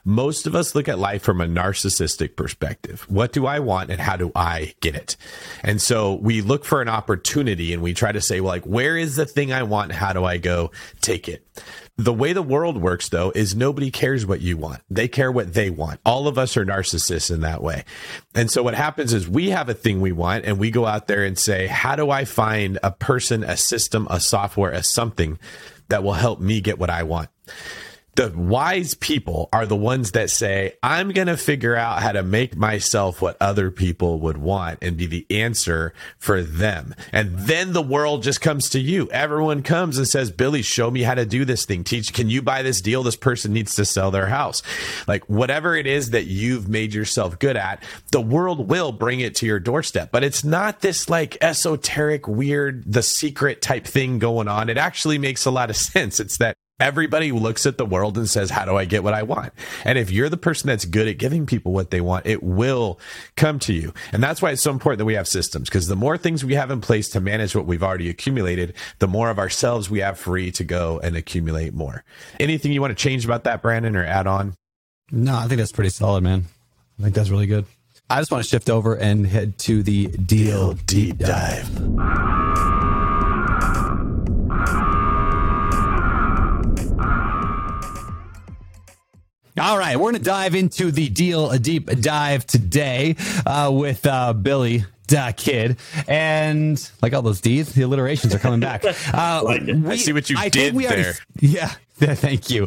[0.04, 3.06] Most of us look at life from a narcissistic perspective.
[3.08, 5.16] What do I want and how do I get it?
[5.62, 8.96] And so we look for an opportunity and we try to say, well, like, where
[8.96, 9.92] is the thing I want?
[9.92, 10.72] How do I go
[11.02, 11.46] take it?
[11.98, 14.80] The way the world works, though, is nobody cares what you want.
[14.88, 16.00] They care what they want.
[16.06, 17.84] All of us are narcissists in that way.
[18.34, 21.06] And so what happens is we have a thing we want and we go out
[21.06, 25.38] there and say, how do I find a person, a system, a software, a something
[25.88, 27.28] that will help me get what I want?
[28.14, 32.22] The wise people are the ones that say, I'm going to figure out how to
[32.22, 36.94] make myself what other people would want and be the answer for them.
[37.10, 39.08] And then the world just comes to you.
[39.10, 41.84] Everyone comes and says, Billy, show me how to do this thing.
[41.84, 43.02] Teach, can you buy this deal?
[43.02, 44.62] This person needs to sell their house.
[45.08, 49.34] Like whatever it is that you've made yourself good at, the world will bring it
[49.36, 50.10] to your doorstep.
[50.12, 54.68] But it's not this like esoteric, weird, the secret type thing going on.
[54.68, 56.20] It actually makes a lot of sense.
[56.20, 59.22] It's that Everybody looks at the world and says, How do I get what I
[59.22, 59.52] want?
[59.84, 62.98] And if you're the person that's good at giving people what they want, it will
[63.36, 63.94] come to you.
[64.12, 66.54] And that's why it's so important that we have systems because the more things we
[66.54, 70.18] have in place to manage what we've already accumulated, the more of ourselves we have
[70.18, 72.02] free to go and accumulate more.
[72.40, 74.54] Anything you want to change about that, Brandon, or add on?
[75.12, 76.46] No, I think that's pretty solid, man.
[76.98, 77.66] I think that's really good.
[78.10, 82.81] I just want to shift over and head to the deal deep dive.
[89.62, 93.14] All right, we're going to dive into the deal a deep dive today
[93.46, 95.76] uh, with uh, Billy Dha Kidd,
[96.08, 98.82] and like all those D's, the alliterations are coming back.
[99.14, 100.90] Uh, like we, I see what you I did there.
[100.90, 102.66] Already, yeah, thank you.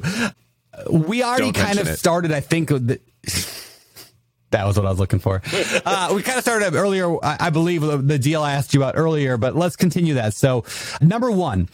[0.90, 1.98] We already Don't kind of it.
[1.98, 2.32] started.
[2.32, 2.70] I think.
[2.70, 3.02] The,
[4.52, 5.42] that was what I was looking for.
[5.86, 8.96] Uh, we kind of started earlier, I, I believe, the deal I asked you about
[8.96, 10.34] earlier, but let's continue that.
[10.34, 10.64] So,
[11.02, 11.68] number one,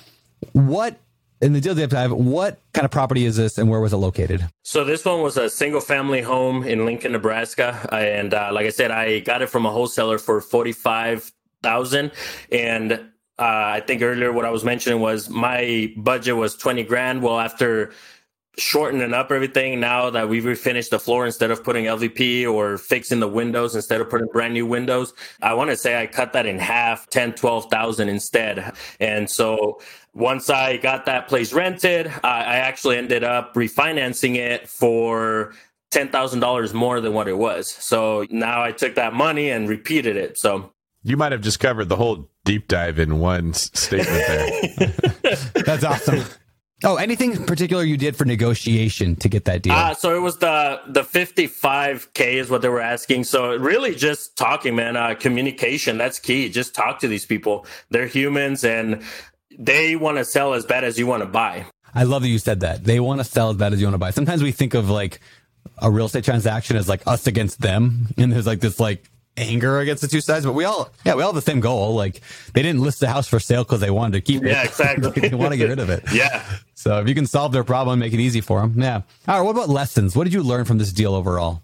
[0.54, 0.98] what
[1.42, 3.98] in the deal deep dive, what kind of property is this and where was it
[3.98, 4.48] located?
[4.64, 7.88] So this one was a single family home in Lincoln, Nebraska.
[7.92, 12.12] And uh, like I said, I got it from a wholesaler for 45000
[12.52, 12.98] And uh,
[13.40, 17.24] I think earlier what I was mentioning was my budget was 20 grand.
[17.24, 17.92] Well, after
[18.58, 23.20] shortening up everything now that we've refinished the floor instead of putting LVP or fixing
[23.20, 25.14] the windows instead of putting brand new windows.
[25.42, 28.74] I want to say I cut that in half, 10, 12,000 instead.
[29.00, 29.80] And so
[30.14, 35.54] once I got that place rented, I, I actually ended up refinancing it for
[35.92, 37.72] $10,000 more than what it was.
[37.72, 40.38] So now I took that money and repeated it.
[40.38, 40.72] So
[41.04, 45.34] you might have just covered the whole deep dive in one statement there.
[45.66, 46.24] That's awesome.
[46.84, 49.74] Oh, anything particular you did for negotiation to get that deal?
[49.74, 53.26] Uh, so it was the the 55k is what they were asking.
[53.26, 54.98] So really just talking, man.
[54.98, 56.50] Uh, communication that's key.
[56.50, 57.68] Just talk to these people.
[57.92, 59.04] They're humans and
[59.58, 61.66] they want to sell as bad as you want to buy.
[61.94, 62.84] I love that you said that.
[62.84, 64.12] They want to sell as bad as you want to buy.
[64.12, 65.20] Sometimes we think of like
[65.78, 69.80] a real estate transaction as like us against them, and there's like this like anger
[69.80, 71.96] against the two sides, but we all, yeah, we all have the same goal.
[71.96, 72.22] Like
[72.54, 74.50] they didn't list the house for sale because they wanted to keep it.
[74.50, 75.10] Yeah, exactly.
[75.30, 76.04] they want to get rid of it.
[76.14, 76.44] yeah.
[76.76, 78.76] So if you can solve their problem, make it easy for them.
[78.78, 79.02] Yeah.
[79.28, 79.42] All right.
[79.42, 80.16] What about lessons?
[80.16, 81.62] What did you learn from this deal overall?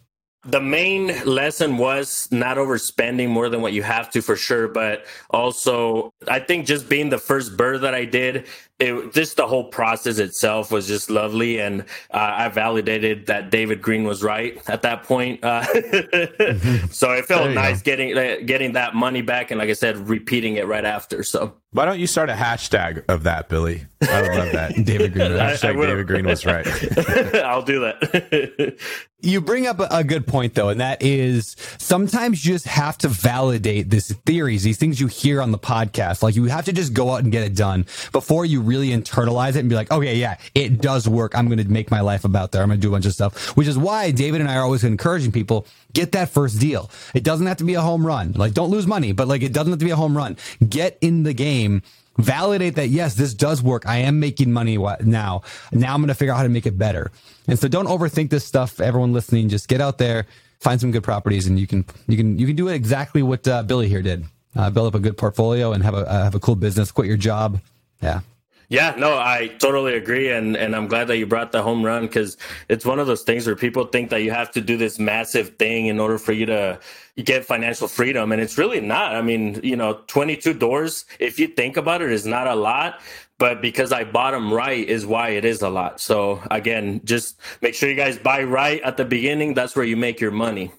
[0.48, 5.06] The main lesson was not overspending more than what you have to for sure, but
[5.30, 8.48] also I think just being the first BRRRR that I did
[8.80, 13.82] it just the whole process itself was just lovely and uh, i validated that david
[13.82, 15.64] greene was right at that point uh,
[16.92, 17.86] so it felt nice go.
[17.86, 21.54] getting uh, getting that money back and like i said repeating it right after so.
[21.72, 23.86] Why don't you start a hashtag of that billy?
[24.02, 24.74] I would love that.
[24.86, 26.66] David Greene hashtag david greene was right.
[27.36, 28.78] I'll do that.
[29.20, 33.08] You bring up a good point though and that is sometimes you just have to
[33.08, 36.24] validate these theories these things you hear on the podcast.
[36.24, 39.56] Like you have to just go out and get it done before you really internalize
[39.56, 41.36] it and be like, okay, yeah, it does work.
[41.36, 42.62] I'm going to make my life about there.
[42.62, 44.64] I'm going to do a bunch of stuff, which is why David and I are
[44.64, 46.92] always encouraging people get that first deal.
[47.14, 48.34] It doesn't have to be a home run.
[48.34, 50.38] Like don't lose money, but like it doesn't have to be a home run.
[50.68, 51.82] Get in the game
[52.18, 53.88] validate that yes, this does work.
[53.88, 55.42] I am making money now.
[55.72, 57.12] Now I'm going to figure out how to make it better.
[57.48, 58.80] And so don't overthink this stuff.
[58.80, 60.26] Everyone listening, just get out there,
[60.60, 63.64] find some good properties, and you can you can you can do exactly what uh,
[63.64, 64.26] Billy here did.
[64.56, 66.92] Uh, build up a good portfolio and have a uh, have a cool business.
[66.92, 67.62] Quit your job.
[68.02, 68.22] Yeah.
[68.70, 72.06] Yeah, no, I totally agree, and and I'm glad that you brought the home run
[72.06, 72.36] because
[72.68, 75.56] it's one of those things where people think that you have to do this massive
[75.56, 76.78] thing in order for you to
[77.24, 79.16] get financial freedom, and it's really not.
[79.16, 83.00] I mean, you know, 22 doors, if you think about it, is not a lot,
[83.38, 86.02] but because I bought them right is why it is a lot.
[86.02, 89.54] So again, just make sure you guys buy right at the beginning.
[89.54, 90.74] That's where you make your money.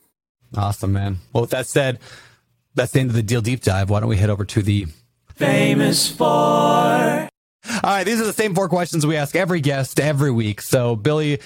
[0.55, 1.19] Awesome, man.
[1.33, 2.01] Well, with that said,
[2.75, 3.89] that's the end of the deal deep dive.
[3.89, 4.89] Why don't we head over to the
[5.37, 7.29] famous for?
[7.67, 10.63] All right, these are the same four questions we ask every guest every week.
[10.63, 11.41] So, Billy,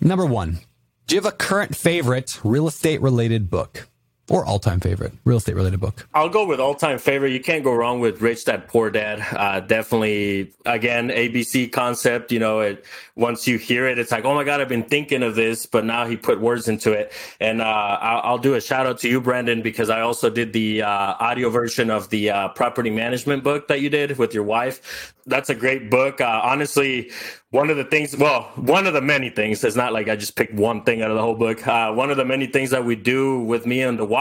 [0.00, 0.58] number one,
[1.06, 3.88] do you have a current favorite real estate related book?
[4.28, 6.06] Or all time favorite real estate related book?
[6.14, 7.32] I'll go with all time favorite.
[7.32, 9.24] You can't go wrong with Rich Dad Poor Dad.
[9.32, 12.32] Uh, definitely, again, ABC concept.
[12.32, 12.84] You know, it
[13.18, 15.84] once you hear it, it's like, oh my god, I've been thinking of this, but
[15.84, 17.12] now he put words into it.
[17.40, 20.52] And uh, I'll, I'll, do a shout out to you, Brandon, because I also did
[20.52, 24.44] the uh, audio version of the uh, property management book that you did with your
[24.44, 25.14] wife.
[25.26, 26.20] That's a great book.
[26.20, 27.10] Uh, honestly,
[27.50, 30.36] one of the things, well, one of the many things, it's not like I just
[30.36, 31.66] picked one thing out of the whole book.
[31.66, 34.17] Uh, one of the many things that we do with me and the wife,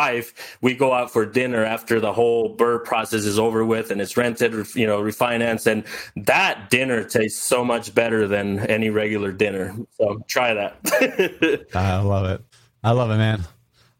[0.61, 4.17] we go out for dinner after the whole BRRRR process is over with and it's
[4.17, 5.67] rented, you know, refinanced.
[5.67, 5.83] And
[6.25, 9.75] that dinner tastes so much better than any regular dinner.
[9.91, 11.67] So try that.
[11.75, 12.43] I love it.
[12.83, 13.43] I love it, man.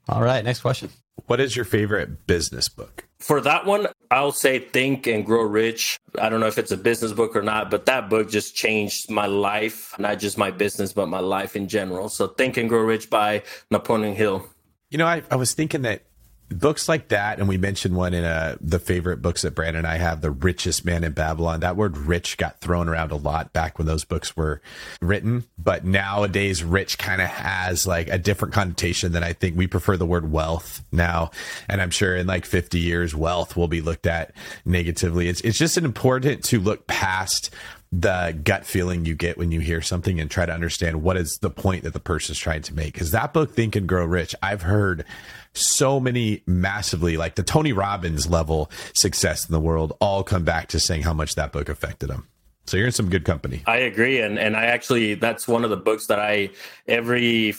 [0.10, 0.44] All right.
[0.44, 0.90] Next question.
[1.26, 3.06] What is your favorite business book?
[3.20, 6.00] For that one, I'll say Think and Grow Rich.
[6.20, 9.10] I don't know if it's a business book or not, but that book just changed
[9.10, 12.10] my life, not just my business, but my life in general.
[12.10, 14.48] So Think and Grow Rich by Napoleon Hill.
[14.90, 16.04] You know, I, I was thinking that
[16.50, 19.88] books like that, and we mentioned one in uh, the favorite books that Brandon and
[19.88, 21.60] I have, The Richest Man in Babylon.
[21.60, 24.62] That word rich got thrown around a lot back when those books were
[25.02, 25.44] written.
[25.58, 29.98] But nowadays, rich kind of has like a different connotation than I think we prefer
[29.98, 31.32] the word wealth now.
[31.68, 34.34] And I'm sure in like 50 years, wealth will be looked at
[34.64, 35.28] negatively.
[35.28, 37.54] It's, it's just important to look past
[37.92, 41.38] the gut feeling you get when you hear something and try to understand what is
[41.42, 42.94] the point that the person is trying to make.
[42.94, 45.06] Because that book, Think and Grow Rich, I've heard
[45.54, 50.68] so many massively like the Tony Robbins level success in the world all come back
[50.70, 52.28] to saying how much that book affected them.
[52.66, 53.64] So you're in some good company.
[53.66, 56.50] I agree, and and I actually that's one of the books that I
[56.86, 57.56] every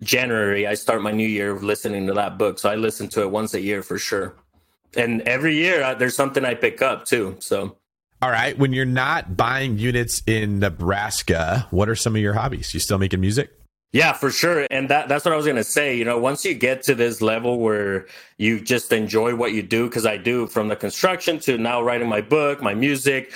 [0.00, 2.60] January I start my new year listening to that book.
[2.60, 4.36] So I listen to it once a year for sure,
[4.96, 7.36] and every year uh, there's something I pick up too.
[7.40, 7.76] So.
[8.24, 8.58] All right.
[8.58, 12.72] When you're not buying units in Nebraska, what are some of your hobbies?
[12.72, 13.50] You still making music?
[13.92, 14.66] Yeah, for sure.
[14.70, 15.98] And that that's what I was going to say.
[15.98, 18.06] You know, once you get to this level where
[18.38, 22.08] you just enjoy what you do, because I do from the construction to now writing
[22.08, 23.30] my book, my music.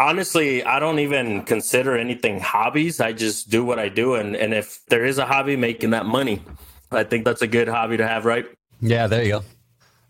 [0.00, 3.00] Honestly, I don't even consider anything hobbies.
[3.00, 4.16] I just do what I do.
[4.16, 6.42] And, and if there is a hobby, making that money,
[6.90, 8.46] I think that's a good hobby to have, right?
[8.80, 9.44] Yeah, there you go.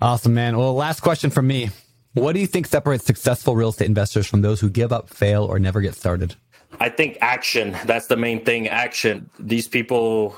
[0.00, 0.56] Awesome, man.
[0.56, 1.68] Well, last question from me.
[2.14, 5.44] What do you think separates successful real estate investors from those who give up, fail,
[5.44, 6.36] or never get started?
[6.78, 7.76] I think action.
[7.86, 8.68] That's the main thing.
[8.68, 9.30] Action.
[9.38, 10.36] These people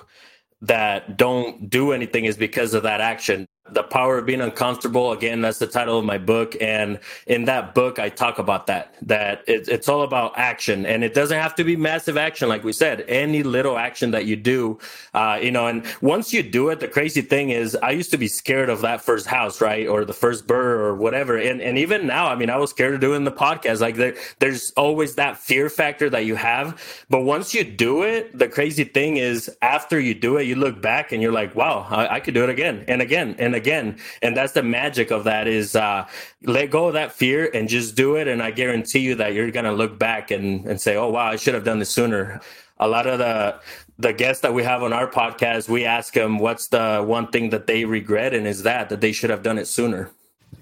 [0.63, 3.47] that don't do anything is because of that action.
[3.71, 6.57] The Power of Being Uncomfortable, again, that's the title of my book.
[6.61, 10.87] And in that book, I talk about that, that it, it's all about action.
[10.87, 14.27] And it doesn't have to be massive action, like we said, any little action that
[14.27, 14.79] you do,
[15.15, 18.19] uh, you know, and once you do it, the crazy thing is I used to
[18.19, 19.87] be scared of that first house, right?
[19.87, 21.37] Or the first BRRRR or whatever.
[21.37, 23.81] And, and even now, I mean, I was scared of doing the podcast.
[23.81, 26.81] Like there, there's always that fear factor that you have.
[27.11, 30.81] But once you do it, the crazy thing is after you do it, you look
[30.81, 33.99] back and you're like, wow, I, I could do it again and again and again.
[34.23, 36.07] And that's the magic of that is uh,
[36.43, 38.29] let go of that fear and just do it.
[38.29, 41.27] And I guarantee you that you're going to look back and, and say, oh, wow,
[41.27, 42.41] I should have done this sooner.
[42.79, 43.59] A lot of the
[43.99, 47.49] the guests that we have on our podcast, we ask them what's the one thing
[47.51, 50.11] that they regret, and is that that they should have done it sooner.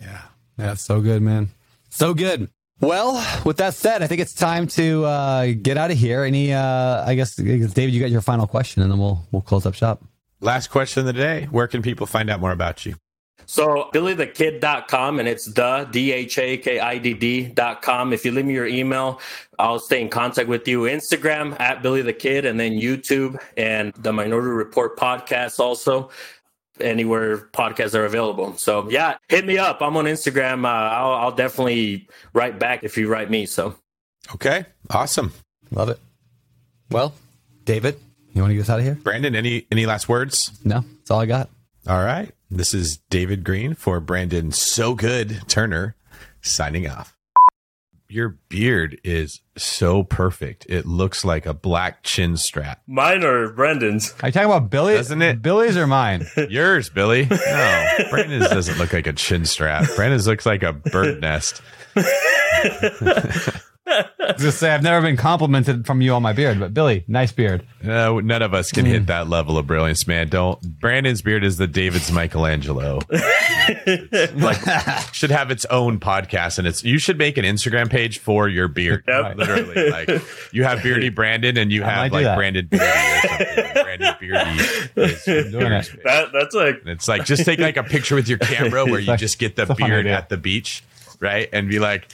[0.01, 0.23] Yeah,
[0.57, 1.49] that's so good, man.
[1.91, 2.49] So good.
[2.81, 3.15] Well,
[3.45, 6.23] with that said, I think it's time to uh, get out of here.
[6.23, 9.67] Any, uh, I guess, David, you got your final question, and then we'll we'll close
[9.67, 10.05] up shop.
[10.45, 11.49] Last question of the day.
[11.51, 12.97] Where can people find out more about you?
[13.47, 16.43] So billydhakidd.com and it's the D-H-A-K-I-D-D.com.
[18.13, 19.23] If you leave me your email,
[19.59, 20.83] I'll stay in contact with you.
[20.83, 26.11] Instagram at Billy Dha Kidd and then YouTube and the Minority Report podcast also
[26.79, 28.55] anywhere podcasts are available.
[28.59, 29.81] So yeah, hit me up.
[29.81, 30.67] I'm on Instagram.
[30.67, 33.47] Uh, I'll, I'll definitely write back if you write me.
[33.47, 33.77] So
[34.35, 35.33] okay, awesome,
[35.71, 35.99] love it.
[36.91, 37.15] Well,
[37.65, 37.99] David,
[38.35, 38.97] you want to get us out of here?
[38.97, 40.51] Brandon, any any last words?
[40.65, 41.51] No, that's all I got.
[41.87, 42.31] All right.
[42.51, 45.97] This is David Greene for Brandon So Good Turner
[46.41, 47.17] signing off.
[48.09, 50.67] Your beard is so perfect.
[50.69, 52.81] It looks like a black chin strap.
[52.87, 54.15] Mine or Brandon's?
[54.23, 54.95] Are you talking about Billy?
[54.95, 55.43] Doesn't it?
[55.43, 56.27] Billy's or mine?
[56.49, 57.27] Yours, Billy.
[57.29, 59.89] No, Brandon's doesn't look like a chin strap.
[59.97, 61.61] Brandon's looks like a bird nest.
[64.39, 67.67] Just say I've never been complimented from you on my beard, but Billy, nice beard.
[67.83, 69.07] No, none of us can hit mm.
[69.07, 70.29] that level of brilliance, man.
[70.29, 70.61] Don't.
[70.81, 73.01] Brandon's beard is the David's Michelangelo.
[74.37, 74.59] like
[75.13, 78.69] should have its own podcast, and it's you should make an Instagram page for your
[78.69, 79.05] beard.
[79.07, 79.37] Yep.
[79.37, 80.23] Literally, like
[80.53, 82.37] you have Beardy Brandon, and you I have like that.
[82.37, 83.83] Brandon Beardy or something.
[83.83, 84.61] Brandon Beardy.
[84.97, 85.95] Is doing beard's it.
[85.95, 86.05] page.
[86.05, 89.01] That, that's like And it's like just take like a picture with your camera where
[89.01, 90.83] you just get the it's a fun beard at the beach,
[91.21, 91.49] right?
[91.53, 92.11] And be like,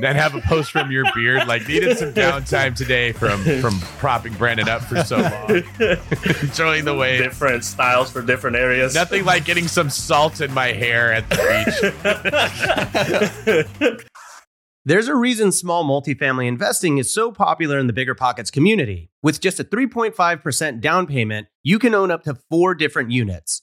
[0.00, 1.46] then have a post from your beard.
[1.46, 5.62] Like needed some downtime today from from propping Brandon up for so long,
[6.42, 7.18] enjoying the way.
[7.18, 8.94] different styles for different areas.
[8.94, 11.36] Nothing like getting some salt in my hair at the
[13.86, 14.02] beach.
[14.86, 19.10] There's a reason small multifamily investing is so popular in the BiggerPockets community.
[19.20, 23.62] With just a 3.5% down payment, you can own up to four different units.